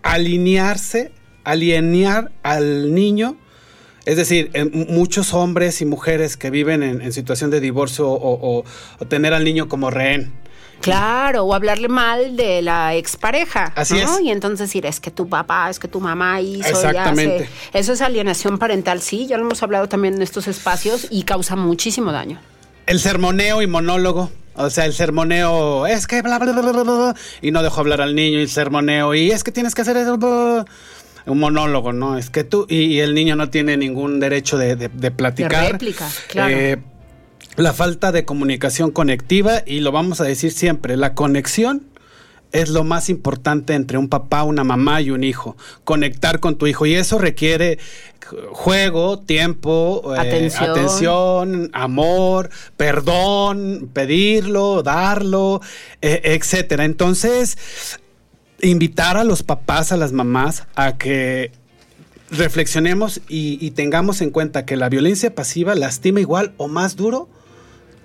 [0.02, 1.12] alinearse,
[1.44, 3.36] alienar al niño.
[4.04, 8.14] Es decir, m- muchos hombres y mujeres que viven en, en situación de divorcio o,
[8.58, 8.64] o-
[8.98, 10.32] o tener al niño como rehén.
[10.80, 13.72] Claro, o hablarle mal de la expareja.
[13.76, 14.00] Así ¿no?
[14.18, 14.20] es.
[14.22, 16.68] Y entonces decir, es que tu papá, es que tu mamá hizo.
[16.68, 17.44] Exactamente.
[17.70, 17.78] hace.
[17.78, 21.56] Eso es alienación parental, sí, ya lo hemos hablado también en estos espacios y causa
[21.56, 22.40] muchísimo daño.
[22.86, 24.30] El sermoneo y monólogo.
[24.60, 27.80] O sea, el sermoneo es que bla, bla, bla, bla, bla, bla, y no dejo
[27.80, 30.16] hablar al niño y el sermoneo y es que tienes que hacer eso.
[30.18, 30.64] bla.
[31.26, 32.16] Un monólogo, ¿no?
[32.16, 35.62] Es que tú y, y el niño no tiene ningún derecho de, de- de platicar.
[35.66, 36.54] De réplica, claro.
[36.56, 36.78] Eh,
[37.58, 41.82] la falta de comunicación conectiva y lo vamos a decir siempre, la conexión
[42.52, 45.56] es lo más importante entre un papá, una mamá y un hijo.
[45.84, 47.78] Conectar con tu hijo y eso requiere
[48.52, 50.70] juego, tiempo, eh, Atención.
[50.70, 55.60] atención, amor, perdón, pedirlo, darlo,
[56.00, 56.84] eh, etcétera.
[56.84, 57.58] Entonces,
[58.60, 61.50] invitar a los papás, a las mamás, a que
[62.30, 67.28] reflexionemos y, y tengamos en cuenta que la violencia pasiva lastima igual o más duro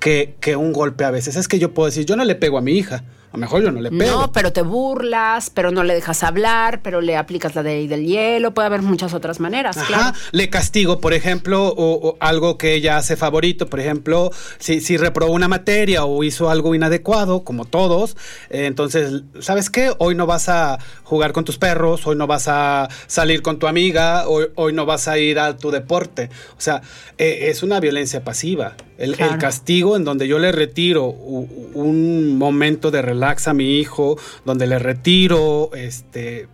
[0.03, 1.37] que, que un golpe a veces.
[1.37, 3.05] Es que yo puedo decir, yo no le pego a mi hija.
[3.33, 4.21] A lo mejor yo no le pego.
[4.21, 8.05] No, pero te burlas, pero no le dejas hablar, pero le aplicas la ley del
[8.05, 10.17] hielo, puede haber muchas otras maneras, Ajá, claro.
[10.31, 14.29] le castigo, por ejemplo, o, o algo que ella hace favorito, por ejemplo,
[14.59, 18.15] si, si reprobó una materia o hizo algo inadecuado, como todos,
[18.51, 19.91] eh, entonces, ¿sabes qué?
[19.97, 23.65] Hoy no vas a jugar con tus perros, hoy no vas a salir con tu
[23.65, 26.29] amiga, hoy, hoy no vas a ir a tu deporte.
[26.55, 26.83] O sea,
[27.17, 28.75] eh, es una violencia pasiva.
[28.99, 29.33] El, Claro.
[29.33, 34.67] el castigo en donde yo le retiro un momento de relax a mi hijo, donde
[34.67, 36.49] le retiro este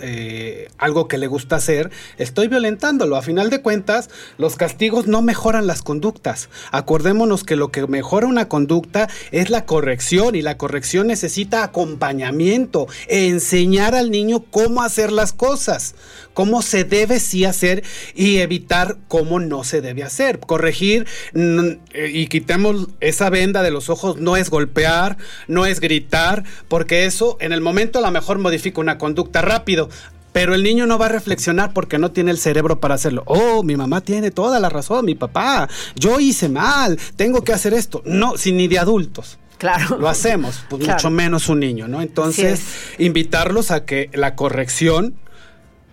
[0.00, 3.16] eh, algo que le gusta hacer, estoy violentándolo.
[3.16, 6.48] A final de cuentas, los castigos no mejoran las conductas.
[6.70, 12.86] Acordémonos que lo que mejora una conducta es la corrección y la corrección necesita acompañamiento,
[13.08, 15.94] enseñar al niño cómo hacer las cosas,
[16.32, 17.84] cómo se debe sí hacer
[18.14, 20.40] y evitar cómo no se debe hacer.
[20.40, 25.16] Corregir mm, eh, y quitemos esa venda de los ojos no es golpear,
[25.48, 29.83] no es gritar, porque eso en el momento a lo mejor modifica una conducta rápido.
[30.32, 33.22] Pero el niño no va a reflexionar porque no tiene el cerebro para hacerlo.
[33.26, 35.68] Oh, mi mamá tiene toda la razón, mi papá.
[35.94, 38.02] Yo hice mal, tengo que hacer esto.
[38.04, 39.38] No, sin ni de adultos.
[39.58, 39.96] Claro.
[39.98, 40.98] Lo hacemos, pues Claro.
[40.98, 42.02] mucho menos un niño, ¿no?
[42.02, 42.60] Entonces,
[42.98, 45.14] invitarlos a que la corrección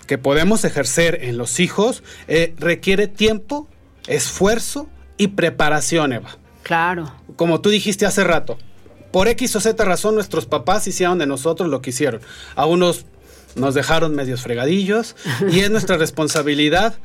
[0.07, 3.67] que podemos ejercer en los hijos eh, requiere tiempo,
[4.07, 4.87] esfuerzo
[5.17, 6.37] y preparación, Eva.
[6.63, 7.13] Claro.
[7.35, 8.57] Como tú dijiste hace rato,
[9.11, 12.21] por X o Z razón nuestros papás hicieron de nosotros lo que hicieron.
[12.55, 13.05] A unos
[13.55, 15.15] nos dejaron medios fregadillos
[15.49, 16.95] y es nuestra responsabilidad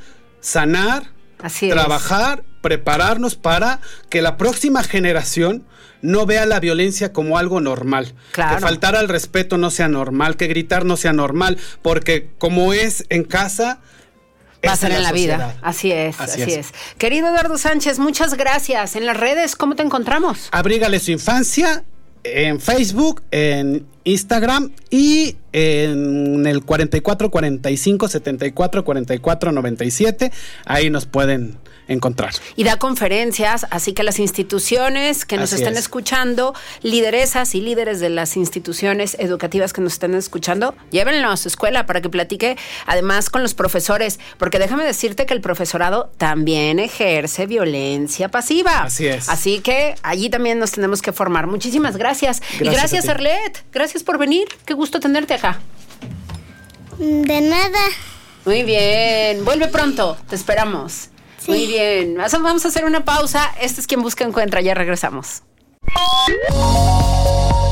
[0.41, 1.11] sanar,
[1.43, 5.65] Así trabajar, prepararnos para que la próxima generación
[6.03, 8.15] no vea la violencia como algo normal.
[8.33, 8.57] Claro.
[8.57, 13.05] Que faltar al respeto no sea normal, que gritar no sea normal, porque como es
[13.09, 13.81] en casa,
[14.67, 15.57] Va a es ser en la, vida.
[15.63, 16.67] Así es, así, Así es.
[16.67, 16.75] es.
[16.99, 18.97] Querido Eduardo Sánchez, muchas gracias.
[18.97, 20.49] En las redes, ¿cómo te encontramos?
[20.51, 21.85] Abrígale su infancia
[22.35, 30.33] en Facebook, en Instagram y en el 44 45 74 44 97.
[30.65, 31.57] Ahí nos pueden
[31.89, 32.33] encontrar.
[32.57, 35.81] Y da conferencias, así que las instituciones que nos Así estén es.
[35.81, 41.49] escuchando, lideresas y líderes de las instituciones educativas que nos estén escuchando, llévenlo a su
[41.49, 42.57] escuela para que platique
[42.87, 48.83] además con los profesores, porque déjame decirte que el profesorado también ejerce violencia pasiva.
[48.83, 49.29] Así es.
[49.29, 51.47] Así que allí también nos tenemos que formar.
[51.47, 52.43] Muchísimas gracias.
[52.61, 53.09] y Gracias.
[53.09, 53.65] Arlet.
[53.73, 54.49] Gracias por venir.
[54.65, 55.61] Qué gusto tenerte acá.
[56.99, 57.79] De nada.
[58.45, 59.45] Muy bien.
[59.45, 60.17] Vuelve pronto.
[60.29, 61.11] Te esperamos.
[61.47, 61.53] Sí.
[61.53, 62.17] Muy bien.
[62.17, 63.55] Vamos a hacer una pausa.
[63.61, 64.61] Este es quien busca encuentra.
[64.61, 65.43] Ya regresamos.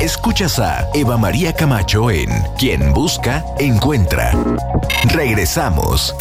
[0.00, 4.32] Escuchas a Eva María Camacho en Quien Busca, Encuentra.
[5.12, 6.14] Regresamos.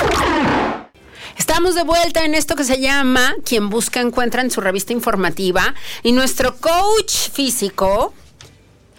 [1.37, 5.75] Estamos de vuelta en esto que se llama Quien busca encuentra en su revista informativa
[6.01, 8.13] y nuestro coach físico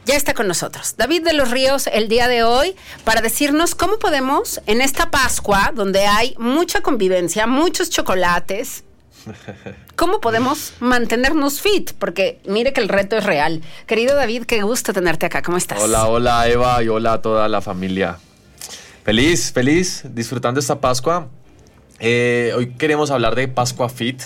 [0.04, 0.96] ya está con nosotros.
[0.96, 5.72] David de los Ríos el día de hoy para decirnos cómo podemos en esta Pascua
[5.74, 8.84] donde hay mucha convivencia, muchos chocolates,
[9.96, 11.92] ¿Cómo podemos mantenernos fit?
[11.98, 13.62] Porque mire que el reto es real.
[13.86, 15.42] Querido David, qué gusto tenerte acá.
[15.42, 15.80] ¿Cómo estás?
[15.80, 18.18] Hola, hola Eva y hola a toda la familia.
[19.04, 21.28] Feliz, feliz, disfrutando esta Pascua.
[22.00, 24.22] Eh, hoy queremos hablar de Pascua Fit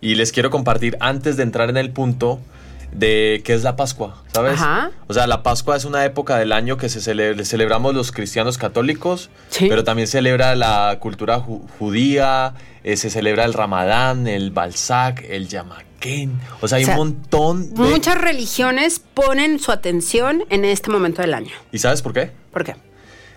[0.00, 2.40] y les quiero compartir antes de entrar en el punto
[2.94, 4.54] de qué es la Pascua, ¿sabes?
[4.54, 4.90] Ajá.
[5.08, 8.56] O sea, la Pascua es una época del año que se cele- celebramos los cristianos
[8.56, 9.66] católicos, Sí.
[9.68, 15.48] pero también celebra la cultura ju- judía, eh, se celebra el Ramadán, el Balzac, el
[15.48, 16.38] Yamaquén.
[16.60, 17.80] O sea, hay O sea, un montón de...
[17.82, 21.50] Muchas religiones ponen su atención en este momento del año.
[21.72, 22.30] ¿Y sabes por qué?
[22.52, 22.76] ¿Por qué?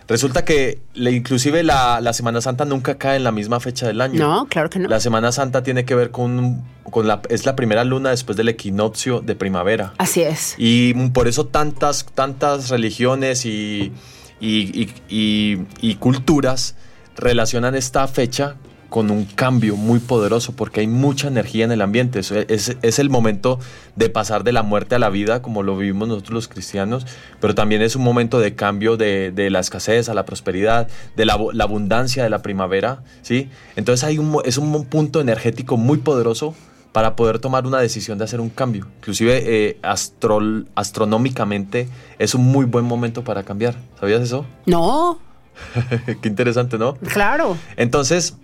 [0.08, 4.00] Resulta que le- inclusive la, la Semana Santa nunca cae en la misma fecha del
[4.02, 4.20] año.
[4.20, 4.88] No, claro que no.
[4.88, 7.22] La Semana Santa tiene que ver con, con la...
[7.30, 9.94] Es la primera luna después del equinoccio de primavera.
[9.98, 10.56] Así es.
[10.58, 13.92] Y por eso tantas, tantas religiones y,
[14.40, 16.76] y, y- y- y culturas
[17.18, 18.56] relacionan esta fecha
[18.90, 22.20] con un cambio muy poderoso porque hay mucha energía en el ambiente.
[22.20, 23.60] Eso Es, es el momento
[23.96, 27.06] de pasar de la muerte a la vida, como lo vivimos nosotros los cristianos,
[27.42, 31.26] pero también es un momento de cambio de, de la escasez a la prosperidad, de
[31.26, 33.04] la, la abundancia de la primavera.
[33.22, 33.50] ¿sí?
[33.76, 36.56] Entonces hay un, es un punto energético muy poderoso
[36.94, 38.88] para poder tomar una decisión de hacer un cambio.
[39.00, 43.76] Inclusive eh, astro- astronómicamente es un muy buen momento para cambiar.
[44.00, 44.46] ¿Sabías eso?
[44.66, 45.20] No,
[46.22, 46.96] Qué interesante, ¿no?
[46.96, 47.58] claro.
[47.78, 48.36] Entonces,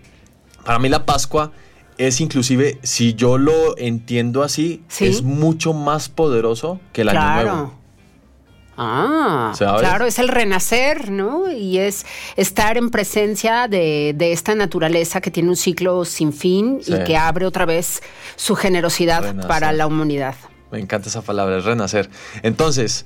[0.66, 1.52] para mí la Pascua
[1.98, 5.06] es inclusive, si yo lo entiendo así, Sí.
[5.06, 7.44] es mucho más poderoso que el Año.
[7.44, 7.74] Nuevo.
[8.76, 9.82] Ah, ¿Sabes?
[9.82, 11.52] claro, es el renacer, ¿no?
[11.52, 12.08] Y es
[12.38, 16.92] estar en presencia de, de esta naturaleza que tiene un ciclo sin fin Sí.
[16.96, 18.02] y que abre otra vez
[18.36, 19.48] su generosidad Renacer.
[19.48, 20.34] para la humanidad.
[20.72, 22.10] Me encanta esa palabra, es renacer.
[22.42, 23.06] Entonces,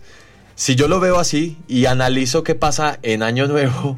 [0.55, 3.97] si yo lo veo así y analizo qué pasa en Año Nuevo,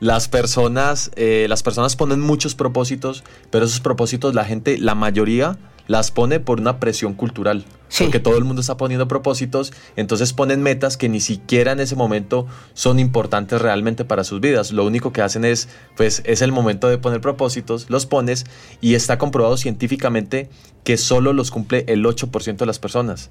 [0.00, 5.58] las personas, eh, las personas ponen muchos propósitos, pero esos propósitos la gente, la mayoría,
[5.88, 7.64] las pone por una presión cultural.
[7.88, 8.04] Sí.
[8.04, 11.96] Porque todo el mundo está poniendo propósitos, entonces ponen metas que ni siquiera en ese
[11.96, 14.70] momento son importantes realmente para sus vidas.
[14.70, 18.44] Lo único que hacen es, pues es el momento de poner propósitos, los pones
[18.82, 20.50] y está comprobado científicamente
[20.84, 23.30] que solo los cumple el 8% de las personas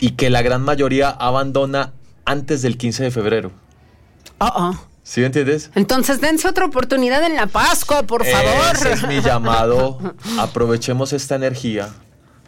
[0.00, 1.92] y que la gran mayoría abandona
[2.24, 3.52] antes del 15 de febrero.
[4.40, 4.74] Oh.
[5.04, 5.70] ¿Sí me entiendes?
[5.74, 8.74] Entonces dense otra oportunidad en la Pascua, por favor.
[8.74, 9.98] Ese es mi llamado.
[10.38, 11.90] Aprovechemos esta energía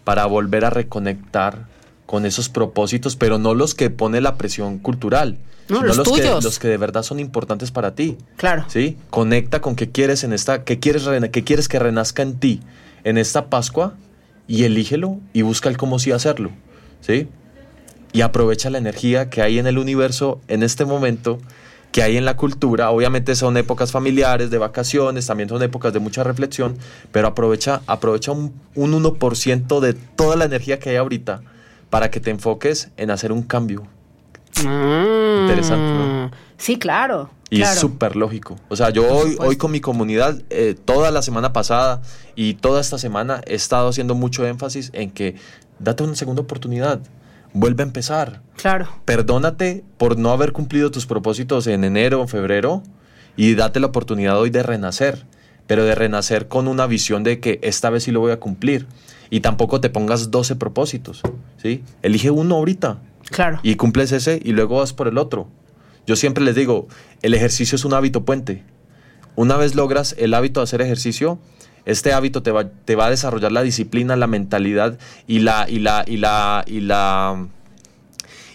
[0.05, 1.67] para volver a reconectar
[2.07, 5.39] con esos propósitos, pero no los que pone la presión cultural,
[5.69, 6.45] No, los los, que, tuyos.
[6.45, 8.17] los que de verdad son importantes para ti.
[8.37, 8.65] Claro.
[8.69, 8.97] ¿Sí?
[9.11, 12.61] Conecta con qué quieres en esta, qué quieres, qué quieres que renazca en ti
[13.05, 13.95] en esta Pascua
[14.49, 16.51] y elígelo y busca el cómo sí hacerlo.
[17.01, 17.29] ¿Sí?
[18.13, 21.39] y aprovecha la energía que hay en el universo en este momento,
[21.93, 22.91] que hay en la cultura.
[22.91, 26.77] Obviamente son épocas familiares, de vacaciones, también son épocas de mucha reflexión,
[27.13, 31.43] pero aprovecha, aprovecha un, un 1% de toda la energía que hay ahorita
[31.91, 33.87] para que te enfoques en hacer un cambio.
[34.63, 35.43] Mm.
[35.43, 36.31] Interesante, ¿no?
[36.59, 37.31] Sí, claro.
[37.51, 37.75] Y claro.
[37.75, 38.59] es súper lógico.
[38.69, 42.03] O sea, yo hoy, hoy con mi comunidad, eh, toda la semana pasada
[42.35, 45.37] y toda esta semana he estado haciendo mucho énfasis en que
[45.79, 47.01] date una segunda oportunidad.
[47.57, 48.43] Vuelve a empezar.
[48.57, 48.87] Claro.
[49.05, 52.83] Perdónate por no haber cumplido tus propósitos en enero o febrero
[53.37, 55.25] y date la oportunidad hoy de renacer,
[55.67, 58.87] pero de renacer con una visión de que esta vez sí lo voy a cumplir.
[59.31, 61.23] Y tampoco te pongas 12 propósitos,
[61.61, 61.83] ¿sí?
[62.03, 62.99] Elige uno ahorita
[63.31, 63.59] Claro.
[63.63, 65.49] y cumples ese y luego vas por el otro.
[66.07, 66.87] Yo siempre les digo,
[67.23, 68.63] el ejercicio es un hábito puente.
[69.35, 71.39] Una vez logras el hábito de hacer ejercicio,
[71.87, 75.79] este hábito te va, te va a desarrollar la disciplina, la mentalidad y la, y
[75.79, 77.47] la, y la, y la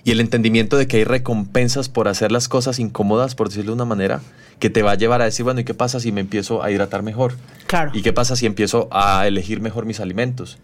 [0.04, 3.76] y el entendimiento de que hay recompensas por hacer las cosas incómodas, por decirlo de
[3.76, 4.22] una manera,
[4.60, 6.72] que te va a llevar a decir, bueno, ¿y qué pasa si me empiezo a
[6.72, 7.36] hidratar mejor?
[7.68, 7.92] Claro.
[7.94, 10.58] ¿Y qué pasa si empiezo a elegir mejor mis alimentos?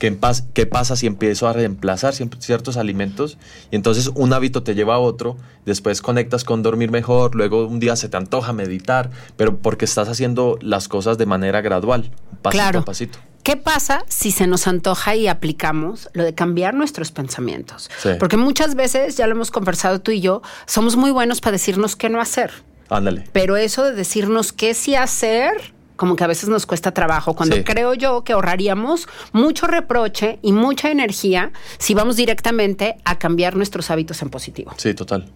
[0.00, 3.38] ¿Qué, en pas- qué pasa si empiezo a reemplazar ciertos alimentos?
[3.70, 5.36] Y entonces un hábito te lleva a otro,
[5.66, 10.08] después conectas con dormir mejor, luego un día se te antoja meditar, pero porque estás
[10.08, 12.10] haciendo las cosas de manera gradual,
[12.42, 12.78] pasito Claro.
[12.80, 13.18] a pasito.
[13.42, 17.90] ¿Qué pasa si se nos antoja y aplicamos lo de cambiar nuestros pensamientos?
[18.02, 18.10] Sí.
[18.18, 21.94] Porque muchas veces, ya lo hemos conversado tú y yo, somos muy buenos para decirnos
[21.96, 22.50] qué no hacer.
[22.88, 23.24] Ándale.
[23.32, 25.52] Pero eso de decirnos qué sí hacer,
[26.00, 27.34] como que a veces nos cuesta trabajo.
[27.36, 27.62] Cuando Sí.
[27.62, 33.90] creo yo que ahorraríamos mucho reproche y mucha energía si vamos directamente a cambiar nuestros
[33.90, 34.72] hábitos en positivo.
[34.78, 35.26] Sí, total.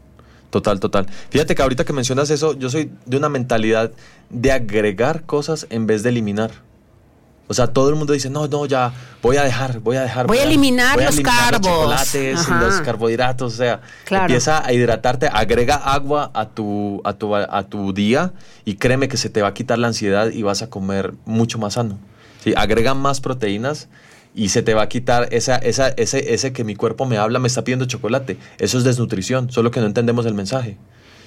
[0.49, 1.07] Total, total.
[1.29, 3.93] Fíjate que ahorita que mencionas eso, yo soy de una mentalidad
[4.31, 6.51] de agregar cosas en vez de eliminar.
[7.47, 8.93] O sea, todo el mundo dice, no, no, ya
[9.23, 10.27] voy a dejar, voy a dejar.
[10.27, 11.69] Voy a eliminar voy a los eliminar carbos.
[11.71, 12.61] chocolates, Ajá.
[12.65, 14.25] los carbohidratos, o sea, Claro.
[14.25, 18.33] empieza a hidratarte, agrega agua a tu, a, tu, a tu día
[18.65, 21.59] y créeme que se te va a quitar la ansiedad y vas a comer mucho
[21.59, 21.99] más sano.
[22.43, 22.55] ¿sí?
[22.57, 23.89] Agrega más proteínas
[24.35, 27.39] y se te va a quitar esa, esa, ese, ese que mi cuerpo me habla,
[27.41, 28.39] me está pidiendo chocolate.
[28.59, 30.79] Eso es desnutrición, solo que no entendemos el mensaje.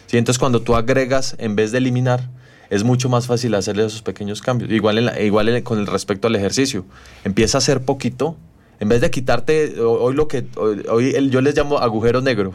[0.07, 0.17] ¿sí?
[0.17, 2.27] Entonces cuando tú agregas en vez de eliminar,
[2.69, 4.71] es mucho más fácil hacerle esos pequeños cambios.
[4.71, 6.85] Igual, en la- igual en- con el respecto al ejercicio.
[7.23, 8.35] Empieza a hacer poquito.
[8.79, 12.53] En vez de quitarte, hoy lo que, hoy, hoy el- yo les llamo agujero negro.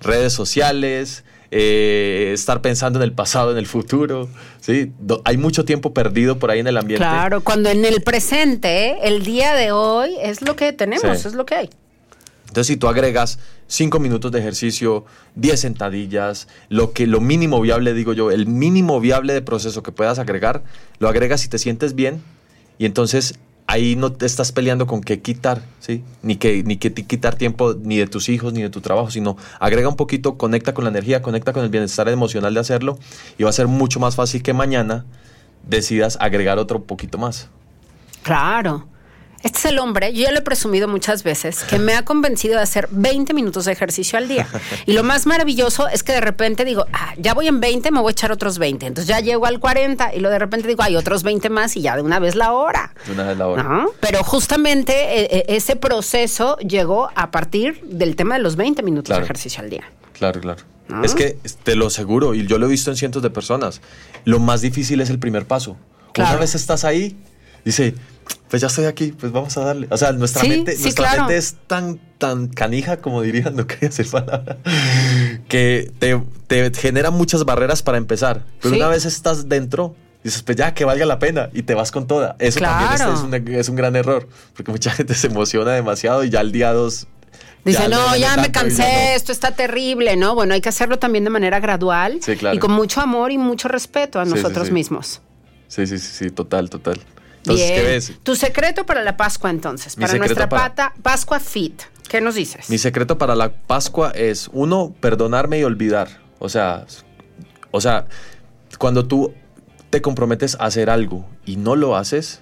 [0.00, 4.28] Redes sociales, eh, estar pensando en el pasado, en el futuro.
[4.60, 4.92] ¿sí?
[5.00, 7.02] Do- hay mucho tiempo perdido por ahí en el ambiente.
[7.04, 11.28] Claro, cuando en el presente, el día de hoy, es lo que tenemos, Sí.
[11.28, 11.70] es lo que hay.
[12.48, 13.38] Entonces, si tú agregas
[13.68, 15.04] 5 minutos de ejercicio,
[15.36, 19.92] 10 sentadillas, lo que lo mínimo viable, digo yo, el mínimo viable de proceso que
[19.92, 20.64] puedas agregar,
[20.98, 22.22] lo agregas si te sientes bien
[22.78, 26.02] y entonces ahí no te estás peleando con qué quitar, ¿sí?
[26.22, 29.36] Ni que ni que quitar tiempo ni de tus hijos ni de tu trabajo, sino
[29.60, 32.98] agrega un poquito, conecta con la energía, conecta con el bienestar emocional de hacerlo
[33.36, 35.04] y va a ser mucho más fácil que mañana
[35.68, 37.50] decidas agregar otro poquito más.
[38.22, 38.88] Claro.
[39.58, 42.62] Es el hombre, yo ya lo he presumido muchas veces, que me ha convencido de
[42.62, 44.46] hacer 20 minutos de ejercicio al día.
[44.86, 47.98] Y lo más maravilloso es que de repente digo, ah, ya voy en 20, me
[48.00, 48.86] voy a echar otros 20.
[48.86, 51.80] Entonces ya llego al 40 y lo de repente digo, hay otros 20 más y
[51.80, 52.94] ya de una vez la hora.
[53.04, 53.62] De una vez la hora.
[53.64, 53.90] ¿No?
[53.98, 54.92] Pero justamente
[55.22, 59.22] eh, eh, ese proceso llegó a partir del tema de los 20 minutos Claro.
[59.22, 59.90] de ejercicio al día.
[60.12, 60.62] Claro, claro.
[60.86, 61.02] ¿No?
[61.02, 63.80] Es que te lo aseguro, y yo lo he visto en cientos de personas,
[64.24, 65.76] lo más difícil es el primer paso.
[66.12, 66.30] Claro.
[66.30, 67.16] Una vez estás ahí,
[67.64, 67.94] dice,
[68.48, 69.88] pues ya estoy aquí, pues vamos a darle.
[69.90, 71.22] O sea, nuestra, Sí, mente, sí, nuestra claro.
[71.24, 74.58] mente es tan, tan canija, como dirían, no quería decir palabra,
[75.48, 78.44] que te, te genera muchas barreras para empezar.
[78.60, 78.80] Pero Sí.
[78.80, 82.06] una vez estás dentro, dices, pues ya, que valga la pena, y te vas con
[82.06, 82.36] toda.
[82.38, 86.24] Eso también es, es una- es un gran error, porque mucha gente se emociona demasiado
[86.24, 87.06] y ya al día dos...
[87.64, 89.16] Dice, ya no, ya me cansé, no".
[89.16, 90.34] esto está terrible, ¿no?
[90.34, 92.56] Bueno, hay que hacerlo también de manera gradual claro.
[92.56, 95.20] y con mucho amor y mucho respeto a nosotros mismos.
[95.66, 96.98] Sí, sí, sí, sí, total, total.
[97.48, 97.80] Entonces, Bien.
[97.82, 98.12] ¿qué ves?
[98.22, 101.82] Tu secreto para la Pascua, entonces, Mi para nuestra para- pata, Pascua Fit.
[102.08, 102.70] ¿Qué nos dices?
[102.70, 106.08] Mi secreto para la Pascua es, uno, perdonarme y olvidar.
[106.38, 106.86] O sea,
[107.70, 108.06] o sea,
[108.78, 109.34] cuando tú
[109.90, 112.40] te comprometes a hacer algo y no lo haces,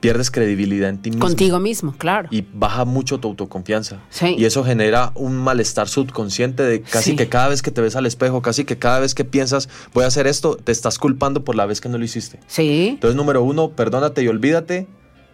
[0.00, 1.24] pierdes credibilidad en ti mismo.
[1.26, 2.28] Contigo mismo, claro.
[2.30, 4.00] Y baja mucho tu autoconfianza.
[4.10, 4.34] Sí.
[4.38, 7.16] Y eso genera un malestar subconsciente de casi Sí.
[7.16, 10.04] que cada vez que te ves al espejo, casi que cada vez que piensas, voy
[10.04, 12.40] a hacer esto, te estás culpando por la vez que no lo hiciste.
[12.46, 12.88] Sí.
[12.94, 14.86] Entonces, número uno, perdónate y olvídate.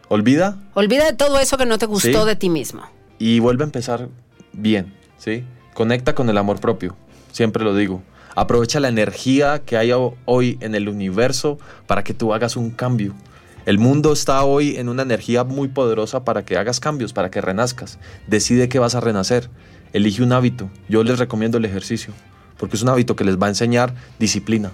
[0.09, 2.27] Olvida Olvida de todo eso que no te gustó Sí.
[2.27, 2.83] de ti mismo.
[3.19, 4.09] y vuelve a empezar
[4.53, 5.45] bien, ¿sí?
[5.75, 6.97] Conecta con el amor propio,
[7.31, 8.03] siempre lo digo.
[8.35, 12.71] Aprovecha la energía que hay ho- hoy en el universo para que tú hagas un
[12.71, 13.15] cambio.
[13.65, 17.41] El mundo está hoy en una energía muy poderosa para que hagas cambios, para que
[17.41, 17.99] renazcas.
[18.27, 19.51] Decide que vas a renacer.
[19.93, 20.69] Elige un hábito.
[20.89, 22.13] Yo les recomiendo el ejercicio,
[22.59, 24.73] porque es un hábito que les va a enseñar disciplina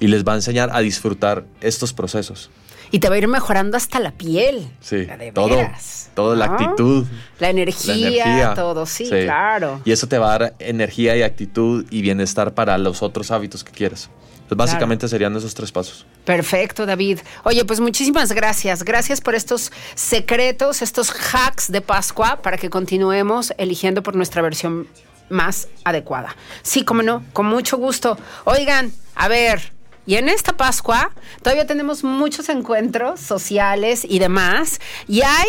[0.00, 2.50] y les va a enseñar a disfrutar estos procesos.
[2.90, 4.68] Y te va a ir mejorando hasta la piel.
[4.80, 7.06] Sí, La todo, veras, todo, la actitud,
[7.38, 9.80] La energía, todo, sí, claro.
[9.84, 13.62] Y eso te va a dar energía y actitud y bienestar para los otros hábitos
[13.62, 14.10] que quieras.
[14.50, 16.04] Entonces, básicamente serían esos tres pasos.
[16.24, 17.20] Perfecto, David.
[17.44, 18.82] Oye, pues muchísimas gracias.
[18.82, 24.88] Gracias por estos secretos, estos hacks de Pascua para que continuemos eligiendo por nuestra versión
[25.28, 26.34] más adecuada.
[26.62, 28.18] Sí, como no, con mucho gusto.
[28.44, 29.72] Oigan, a ver,
[30.04, 34.80] y en esta Pascua todavía tenemos muchos encuentros sociales y demás.
[35.06, 35.48] Y hay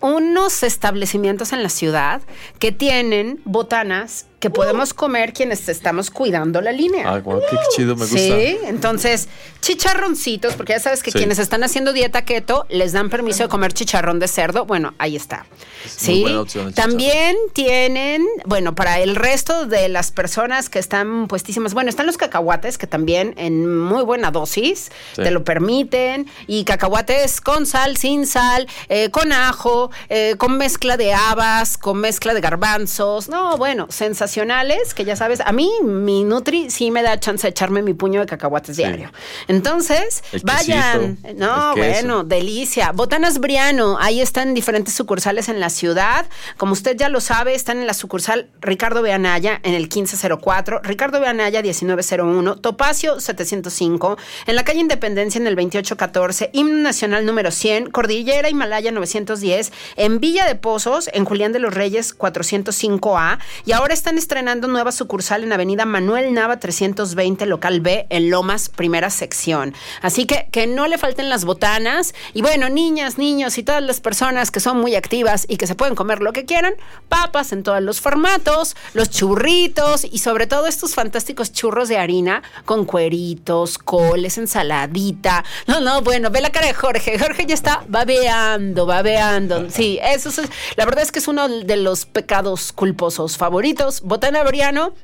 [0.00, 2.22] unos establecimientos en la ciudad
[2.60, 7.10] que tienen botanas que podemos comer quienes estamos cuidando la línea.
[7.12, 8.18] Ay, guau, qué chido, me gusta.
[8.18, 9.28] Sí, entonces
[9.62, 11.18] chicharroncitos, porque ya sabes que Sí.
[11.18, 14.64] quienes están haciendo dieta keto les dan permiso de comer chicharrón de cerdo.
[14.64, 15.46] Bueno, ahí está.
[15.84, 21.74] Es Sí, opción también tienen, bueno, para el resto de las personas que están puestísimas,
[21.74, 25.22] bueno, están los cacahuates que también en muy buena dosis Sí.
[25.22, 30.96] te lo permiten y cacahuates con sal, sin sal, eh, con ajo, eh, con mezcla
[30.96, 33.28] de habas, con mezcla de garbanzos.
[33.28, 33.86] No, bueno,
[34.26, 37.94] sensacionales que ya sabes, a mí mi Nutri sí me da chance de echarme mi
[37.94, 39.12] puño de cacahuates diario.
[39.48, 41.16] Entonces, El vayan.
[41.16, 42.92] quesito, No, bueno, delicia.
[42.92, 46.26] Botanas Briano, ahí están diferentes sucursales en la ciudad.
[46.56, 51.20] Como usted ya lo sabe, están en la sucursal Ricardo Beanaya en el 1504, Ricardo
[51.20, 57.90] Beanaya 1901, Topacio 705, en la calle Independencia en el 2814, Himno Nacional número 100,
[57.90, 63.94] Cordillera Himalaya 910, en Villa de Pozos, en Julián de los Reyes 405A, y ahora
[63.94, 69.74] están estrenando nueva sucursal en Avenida Manuel Nava 320, local B, en Lomas, primera sección.
[70.02, 72.14] Así que que no le falten las botanas.
[72.34, 75.74] Y bueno, niñas, niños y todas las personas que son muy activas y que se
[75.74, 76.74] pueden comer lo que quieran,
[77.08, 82.42] papas en todos los formatos, los churritos y sobre todo estos fantásticos churros de harina
[82.64, 85.44] con cueritos, coles, ensaladita.
[85.66, 87.18] No, no, bueno, ve la cara de Jorge.
[87.18, 89.70] Jorge ya está babeando, babeando.
[89.70, 90.40] Sí, eso es,
[90.76, 94.00] la verdad es que es uno de los pecados culposos favoritos.
[94.06, 94.94] Botana Briano.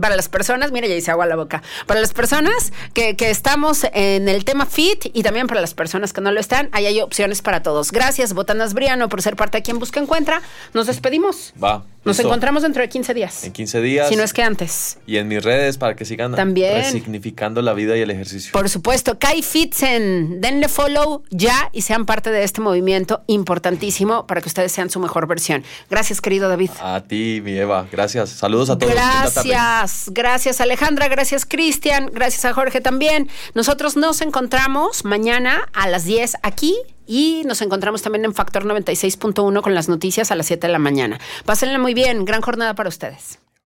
[0.00, 1.62] Para las personas, mira, ya hice agua a la boca.
[1.86, 6.12] Para las personas que, que estamos en el tema fit y también para las personas
[6.12, 7.92] que no lo están, ahí hay opciones para todos.
[7.92, 10.42] Gracias, Botanas Briano, por ser parte de quien busca encuentra.
[10.72, 11.52] Nos despedimos.
[11.62, 11.84] Va.
[12.04, 12.28] Nos listo.
[12.28, 13.44] encontramos dentro de 15 días.
[13.44, 14.08] En 15 días.
[14.10, 14.98] Si no es que antes.
[15.06, 16.74] Y en mis redes para que sigan También.
[16.82, 18.52] resignificando la vida y el ejercicio.
[18.52, 24.42] Por supuesto, Kai Fitzen, denle follow ya y sean parte de este movimiento importantísimo para
[24.42, 25.64] que ustedes sean su mejor versión.
[25.88, 26.70] Gracias, querido David.
[26.82, 27.86] A ti, mi Eva.
[27.90, 28.28] Gracias.
[28.28, 28.92] Saludos a todos.
[28.92, 33.28] Linda gracias Alejandra, gracias Cristian, gracias a Jorge también.
[33.54, 36.76] Nosotros nos encontramos mañana a las 10 aquí
[37.06, 40.78] y nos encontramos también en Factor 96.1 con las noticias a las 7 de la
[40.78, 41.20] mañana.
[41.44, 43.38] Pásenla muy bien, gran jornada para ustedes.